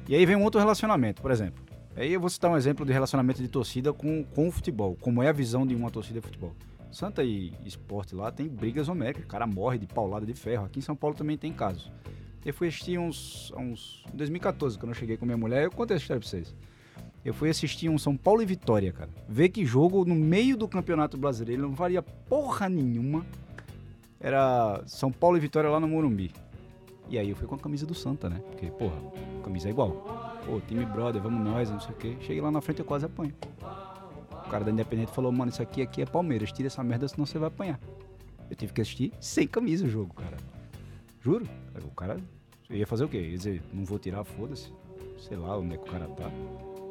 [0.07, 1.63] E aí vem um outro relacionamento, por exemplo.
[1.95, 4.97] Aí eu vou citar um exemplo de relacionamento de torcida com, com o futebol.
[4.99, 6.53] Como é a visão de uma torcida de futebol.
[6.91, 9.23] Santa e Esporte lá tem brigas homéricas.
[9.23, 10.65] O cara morre de paulada de ferro.
[10.65, 11.91] Aqui em São Paulo também tem casos.
[12.45, 14.03] Eu fui assistir uns, uns...
[14.13, 16.53] Em 2014, quando eu cheguei com minha mulher, eu contei essa história pra vocês.
[17.23, 19.09] Eu fui assistir um São Paulo e Vitória, cara.
[19.27, 23.25] Ver que jogo no meio do Campeonato Brasileiro não valia porra nenhuma.
[24.19, 26.31] Era São Paulo e Vitória lá no Morumbi.
[27.09, 28.41] E aí eu fui com a camisa do Santa, né?
[28.51, 28.97] Porque, porra,
[29.43, 30.34] camisa é igual.
[30.45, 32.17] Pô, time brother, vamos nós, não sei o quê.
[32.21, 33.33] Cheguei lá na frente eu quase apanho.
[34.45, 37.25] O cara da Independente falou, mano, isso aqui, aqui é Palmeiras, tira essa merda senão
[37.25, 37.79] você vai apanhar.
[38.49, 40.37] Eu tive que assistir sem camisa o jogo, cara.
[41.19, 41.47] Juro.
[41.83, 42.19] O cara
[42.69, 43.19] eu ia fazer o quê?
[43.19, 44.71] Ia dizer, não vou tirar, foda-se.
[45.17, 46.29] Sei lá onde é que o cara tá.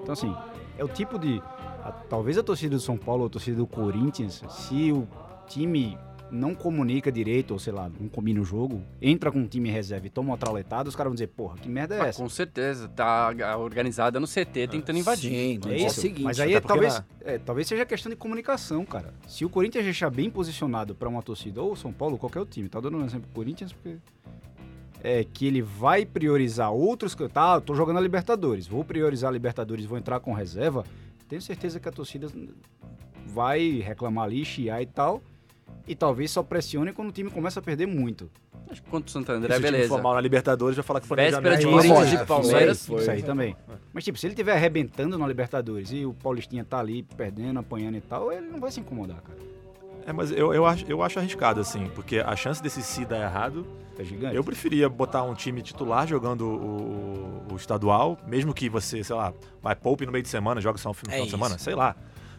[0.03, 0.35] Então, assim,
[0.77, 1.41] é o tipo de.
[1.85, 5.07] a- talvez a torcida do São Paulo a torcida do Corinthians, se o
[5.47, 5.97] time
[6.31, 10.07] não comunica direito, ou sei lá, não combina o jogo, entra com um time reserva
[10.07, 12.21] e toma uma trauletada, os caras vão dizer, porra, que merda é Ah, essa?
[12.23, 15.31] com certeza, tá organizada no CT tentando invadir.
[15.31, 15.99] Sim, É é isso.
[15.99, 16.25] o seguinte.
[16.25, 19.15] Mas aí é, talvez, na- é, talvez seja questão de comunicação, cara.
[19.29, 22.55] Se o Corinthians deixar bem posicionado pra uma torcida, ou o São Paulo, qualquer outro
[22.55, 23.97] time, tá dando um exemplo pro Corinthians, porque
[25.03, 27.15] é que ele vai priorizar outros.
[27.33, 30.85] Tá, eu tô jogando a Libertadores, vou priorizar a Libertadores, vou entrar com reserva.
[31.29, 32.27] Tenho certeza que a torcida
[33.27, 35.23] vai reclamar ali, chiar e tal.
[35.87, 38.31] E talvez só pressione quando o time começa a perder muito.
[38.71, 39.89] Acho que contra o Santo Se André, o time beleza.
[39.91, 42.25] for mal na Libertadores, vai falar que foi Véspera de É Corinthians isso, e é,
[42.25, 42.87] Palmeiras.
[42.87, 43.01] foi.
[43.03, 43.57] Isso aí também.
[43.93, 47.97] Mas, tipo, se ele estiver arrebentando na Libertadores e o Paulistinha tá ali perdendo, apanhando
[47.97, 49.39] e tal, ele não vai se incomodar, cara.
[50.07, 53.21] É, mas eu, eu, acho, eu acho arriscado, assim, porque a chance desse se dar
[53.23, 53.67] errado.
[53.99, 54.35] É gigante.
[54.35, 59.15] Eu preferia botar um time titular jogando o, o- o estadual, mesmo que você, sei
[59.15, 61.65] lá, vai poupe no meio de semana, joga só no final É de semana, isso.
[61.65, 61.95] sei lá.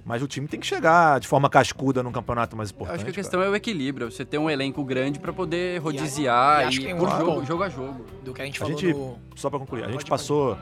[0.05, 2.95] Mas o time tem que chegar de forma cascuda num campeonato mais Eu importante.
[2.97, 3.23] acho que a cara.
[3.23, 4.11] questão é o equilíbrio.
[4.11, 7.31] Você ter um elenco grande pra poder e rodiziar acho e, um por outro jogo,
[7.37, 7.47] ponto.
[7.47, 8.05] jogo a jogo.
[8.23, 9.17] Do que a gente A falou gente- no.
[9.35, 10.55] Só pra concluir, a gente passou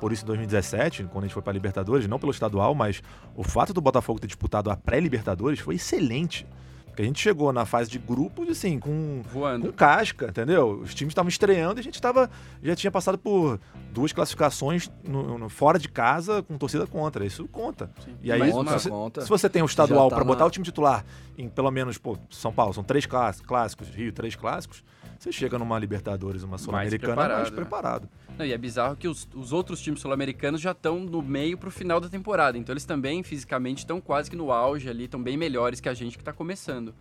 [0.00, 3.00] por isso em 2017, quando a gente foi pra Libertadores, não pelo estadual, mas
[3.36, 6.44] o fato do Botafogo ter disputado a pré-Libertadores foi excelente.
[6.92, 9.68] Porque a gente chegou na fase de grupos, assim, com, Voando.
[9.68, 10.80] com casca, entendeu?
[10.82, 12.30] Os times estavam estreando e a gente tava,
[12.62, 13.58] já tinha passado por
[13.90, 17.24] duas classificações no- no- fora de casa com torcida contra.
[17.24, 17.90] Isso conta.
[18.22, 19.22] E aí, Mas se conta.
[19.22, 21.02] se você tem o estadual tá botar na- o time titular
[21.38, 24.84] em pelo menos, pô, São Paulo, são três clás- clássicos, Rio, três clássicos,
[25.22, 27.56] você chega numa Libertadores, uma Sul-Americana mais preparado, né?
[27.56, 28.08] preparado.
[28.36, 31.70] Não, e é bizarro que os, os outros times sul-americanos já estão no meio pro
[31.70, 32.58] final da temporada.
[32.58, 35.94] Então eles também, fisicamente, estão quase que no auge ali, estão bem melhores que a
[35.94, 36.92] gente que tá começando.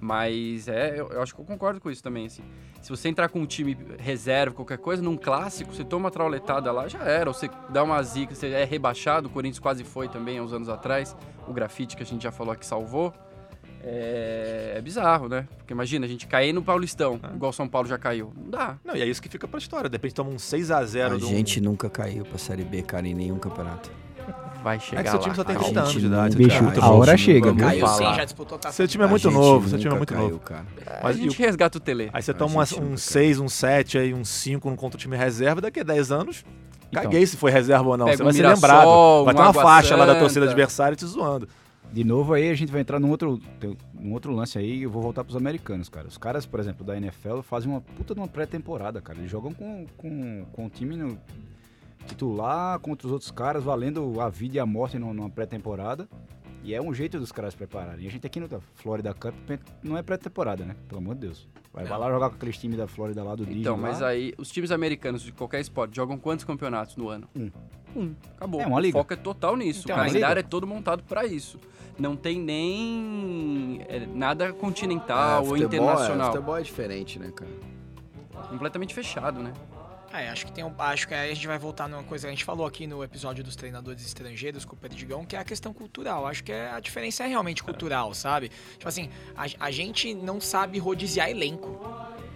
[0.00, 2.44] Mas é, eu, eu acho que eu concordo com isso também, assim.
[2.80, 6.70] Se você entrar com um time reserva, qualquer coisa, num clássico, você toma uma trauletada
[6.70, 7.28] lá, já era.
[7.28, 10.52] Ou você dá uma zica, você é rebaixado, o Corinthians quase foi também há uns
[10.52, 11.16] anos atrás.
[11.48, 13.12] O grafite que a gente já falou aqui salvou.
[13.86, 15.46] É, é bizarro, né?
[15.58, 18.32] Porque imagina, a gente cair no Paulistão, igual São Paulo já caiu.
[18.36, 18.76] Não dá.
[18.84, 19.88] Não, e é isso que fica pra história.
[19.90, 21.26] De repente toma um 6x0 A do.
[21.26, 23.90] gente nunca caiu pra Série B, cara, em nenhum campeonato.
[24.62, 25.22] Vai É chegar que seu lá.
[25.24, 26.36] time só tem A 30 gente anos de idade.
[26.38, 27.66] Bicho, a hora chega, viu?
[27.66, 28.74] Caiu sim, já disputou taça.
[28.74, 30.38] Seu time é A muito novo, seu time é muito caiu, novo.
[30.40, 30.64] cara.
[30.86, 32.08] A Mas e gente o- resgata o Tele.
[32.12, 35.00] Aí você A toma um nunca 6, um 7, aí um 5 no contra o
[35.00, 36.42] time reserva, daqui a 10 anos,
[36.88, 37.02] Então.
[37.02, 38.06] caguei se foi reserva ou não.
[38.06, 39.24] Pega Você um vai ser lembrado.
[39.26, 41.46] Vai um ter uma faixa lá da torcida adversária te zoando.
[41.94, 44.90] De novo aí a gente vai entrar num outro, tem um outro lance aí, eu
[44.90, 46.08] vou voltar pros americanos, cara.
[46.08, 49.16] Os caras, por exemplo, da NFL fazem uma puta de uma pré-temporada, cara.
[49.20, 51.16] Eles jogam com, com, com o time no-
[52.08, 56.08] titular contra os outros caras, valendo a vida e a morte numa pré-temporada.
[56.64, 58.04] E é um jeito dos caras prepararem.
[58.04, 59.34] E a gente aqui no da Florida Cup
[59.82, 60.74] não é pré-temporada, né?
[60.88, 61.46] Pelo amor de Deus.
[61.72, 64.08] Vai, vai lá jogar com aqueles times da Florida lá do Então, Disney mas lá.
[64.08, 67.28] aí, os times americanos de qualquer esporte jogam quantos campeonatos no ano?
[67.36, 67.50] Um.
[67.94, 68.14] Um.
[68.36, 68.60] Acabou.
[68.62, 68.96] É uma liga.
[68.96, 69.82] O foco é total nisso.
[69.84, 71.60] Então, o mas- calendário é todo montado pra isso.
[71.98, 76.32] Não tem nem é, nada continental É, ou futebol é- internacional.
[76.32, 77.50] futebol é diferente, né, cara?
[78.48, 79.52] Completamente fechado, né?
[80.16, 82.28] É, acho que tem um, acho que aí a gente vai voltar numa coisa que
[82.28, 85.44] a gente falou aqui no episódio dos treinadores estrangeiros com o Perdigão, que é a
[85.44, 86.26] questão cultural.
[86.26, 88.48] Acho que é, a diferença é realmente cultural, sabe?
[88.72, 91.80] Tipo assim, a, a gente não sabe rodiziar elenco.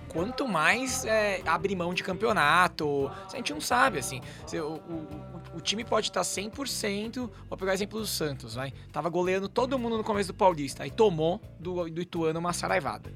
[0.09, 4.21] Quanto mais é, abrir mão de campeonato, a gente não sabe, assim.
[4.55, 4.73] O, o-
[5.55, 8.73] o- o time pode estar 100%, vou pegar o exemplo do Santos, vai.
[8.93, 13.13] Tava goleando todo mundo no começo do Paulista, aí tomou do, do Ituano uma saraivada.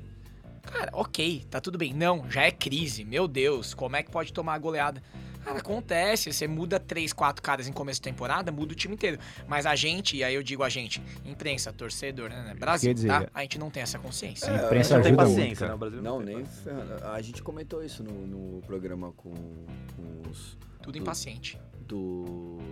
[0.62, 1.92] Cara, ok, tá tudo bem.
[1.92, 3.04] Não, já é crise.
[3.04, 5.02] Meu Deus, como é que pode tomar a goleada?
[5.44, 6.32] Cara, acontece.
[6.32, 9.18] Você muda três, quatro caras em começo de temporada, muda o time inteiro.
[9.48, 12.54] Mas a gente, e aí eu digo a gente, imprensa, torcedor, né?
[12.56, 13.22] Brasil, Quer dizer, tá?
[13.24, 14.48] é- A gente não tem essa consciência.
[14.48, 15.74] A É, imprensa não tem paciência, muito, né?
[15.74, 16.36] O Brasil Não, tem.
[16.36, 16.44] nem.
[17.12, 21.58] A gente comentou isso no, no programa com, com os Tudo impaciente
[21.88, 22.62] dos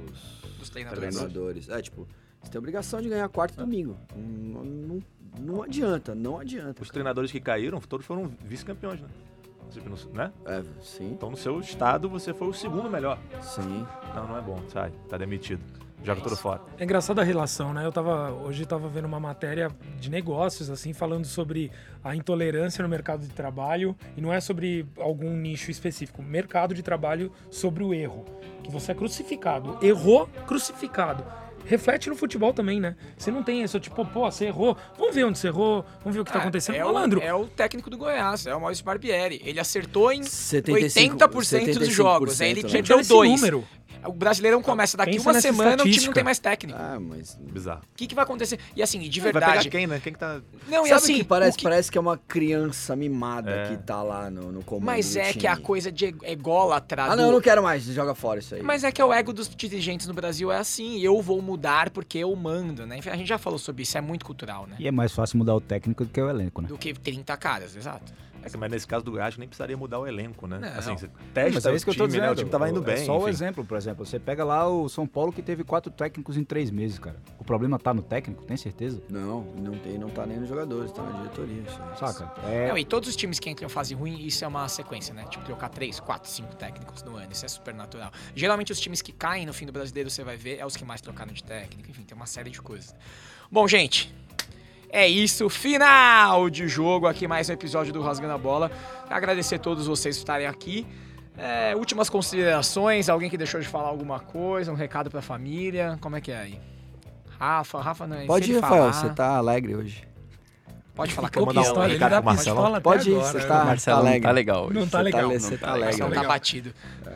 [0.59, 1.15] dos treinadores.
[1.17, 1.69] treinadores.
[1.69, 2.07] É, tipo,
[2.41, 3.97] você tem obrigação de ganhar quarto e domingo.
[4.15, 5.03] Não, não,
[5.39, 6.83] não adianta, não adianta.
[6.83, 9.09] Os treinadores que caíram, todos foram vice-campeões, né?
[9.71, 10.33] Tipo, né?
[10.47, 13.19] É, sim, Então no seu estado você foi o segundo melhor.
[13.41, 13.87] sim.
[14.15, 14.61] Não, não é bom.
[14.69, 15.63] Sai, tá demitido.
[16.03, 16.63] Joga tudo fora.
[16.79, 17.85] É engraçada a relação, né?
[17.85, 18.33] Eu tava.
[18.33, 21.71] Hoje eu tava vendo uma matéria de negócios, assim, falando sobre
[22.03, 23.95] a intolerância no mercado de trabalho.
[24.17, 26.23] E não é sobre algum nicho específico.
[26.23, 28.25] Mercado de trabalho sobre o erro.
[28.63, 29.79] Que você é crucificado.
[29.83, 31.23] Errou, crucificado.
[31.67, 32.97] Reflete no futebol também, né?
[33.17, 34.77] Você não tem isso, tipo, pô, você errou.
[34.99, 36.75] Vamos ver onde você errou, vamos ver o que tá Ah, acontecendo.
[36.77, 39.41] É Malandro, o, é o técnico do Goiás, é o Maurício Barbieri.
[39.45, 42.41] Ele acertou em 75, 80% dos jogos.
[42.41, 42.83] Aí ele 75%, te né?
[42.83, 43.31] deu olha esse dois.
[43.31, 43.65] número.
[44.07, 46.79] O Brasileirão começa daqui Pensa uma semana, o time não tem mais técnico.
[46.81, 47.37] Ah, mas...
[47.41, 47.83] Bizarro.
[47.93, 48.59] O que, que vai acontecer?
[48.75, 49.59] E assim, de Vai verdade.
[49.65, 50.01] pegar quem, né?
[50.03, 50.41] Quem que tá.
[50.69, 53.69] Não, e Sabe assim, que parece, que- parece que é uma criança mimada É.
[53.69, 57.05] que tá lá no, no comando Mas é que a coisa de ególatra.
[57.05, 58.63] Ah, do- não, eu não quero mais, joga fora isso aí.
[58.63, 61.91] Mas é que é o ego dos dirigentes no Brasil é assim, eu vou mudar
[61.91, 62.99] porque eu mando, né?
[62.99, 64.77] Enfim, a gente já falou sobre isso, é muito cultural, né?
[64.79, 66.69] E é mais fácil mudar o técnico do que o elenco, né?
[66.69, 68.13] Do que 30 caras, exato.
[68.43, 70.59] É, que- mas nesse caso do Goiás nem precisaria mudar o elenco, né?
[70.59, 70.69] Não.
[70.69, 72.23] Assim, você Mas testa é isso que o eu tô time, dizendo.
[72.23, 72.31] né?
[72.31, 73.05] O time tava indo É bem.
[73.07, 73.29] só o enfim.
[73.31, 74.05] exemplo, por exemplo.
[74.07, 77.17] Você pega lá o São Paulo que teve quatro técnicos em três meses, cara.
[77.39, 79.03] O problema tá no técnico, tem certeza?
[79.11, 81.63] Não, não tem, não tá nem nos jogadores, tá na diretoria.
[81.67, 81.99] Aí.
[81.99, 82.33] Saca?
[82.49, 85.13] É, Não, e todos os times que entram em fase ruim, isso é uma sequência,
[85.13, 85.25] né?
[85.31, 88.11] Tipo, trocar 3, 4, 5 técnicos no ano, isso é super natural.
[88.35, 90.85] Geralmente os times que caem no fim do brasileiro, você vai ver, é os que
[90.85, 92.95] mais trocaram de técnico, enfim, tem uma série de coisas.
[93.51, 94.15] Bom, gente,
[94.93, 95.49] é isso.
[95.49, 98.71] Final de jogo aqui, mais um episódio do Rasgando a Bola.
[99.09, 100.87] Agradecer a todos vocês por estarem aqui.
[101.39, 106.17] É, últimas considerações, alguém que deixou de falar alguma coisa, um recado pra família, como
[106.17, 106.61] é que é aí?
[107.39, 110.05] Rafa, Rafa não é Pode ir, Rafael, falar- você tá alegre hoje.
[110.95, 113.47] Pode falar Quer mandar um recado pro até Pode ir, agora, você né?
[113.47, 114.27] tá, Marcelo tá não alegre.
[114.29, 114.75] tá legal hoje.
[114.75, 115.21] Não tá Você legal.
[115.23, 115.83] le- não Você tá tá legal.
[115.89, 116.01] alegre.
[116.03, 116.29] Não tá hoje.
[116.29, 116.75] batido.
[117.07, 117.11] É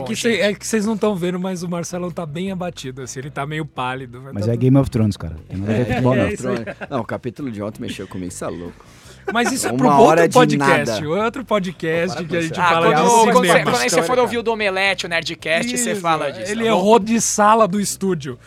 [0.00, 3.02] Bom, que, cê- é que vocês não estão vendo, mas o Marcelão tá bem abatido,
[3.02, 4.20] assim, ele tá meio pálido.
[4.32, 5.36] Mas tá é tudo- Game of Thrones, cara.
[5.48, 6.52] Tem nada a ver com futebol, é não.
[6.52, 6.88] aí.
[6.90, 8.84] Não, o capítulo de ontem mexeu comigo, isso é louco.
[9.32, 11.04] Mas isso é Uma pro hora outro de podcast.
[11.06, 13.70] Outro podcast que a gente Ah, fala quando, de quando, você, cinema.
[13.72, 16.52] quando aí você for ouvir o do Omelete, o Nerdcast, você Isso, fala disso.
[16.52, 18.38] Ele tá errou de sala do estúdio.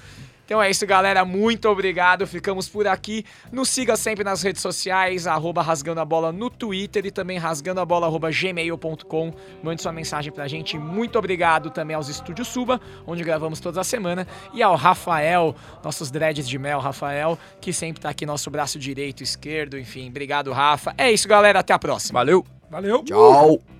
[0.49, 1.23] Então é isso, galera.
[1.23, 2.25] Muito obrigado.
[2.25, 3.23] Ficamos por aqui.
[3.51, 7.79] Nos siga sempre nas redes sociais, arroba rasgando a bola no Twitter e também rasgando
[7.79, 9.31] a bola arroba gmail.com.
[9.61, 10.75] Mande sua mensagem pra gente.
[10.75, 14.25] Muito obrigado também aos Estúdios Suba, onde gravamos toda a semana.
[14.51, 19.21] E ao Rafael, nossos dreads de mel, Rafael, que sempre tá aqui, nosso braço direito,
[19.21, 20.09] esquerdo, enfim.
[20.09, 20.95] Obrigado, Rafa.
[20.97, 21.59] É isso, galera.
[21.59, 22.21] Até a próxima.
[22.21, 22.43] Valeu!
[22.71, 23.03] Valeu!
[23.03, 23.78] Tchau.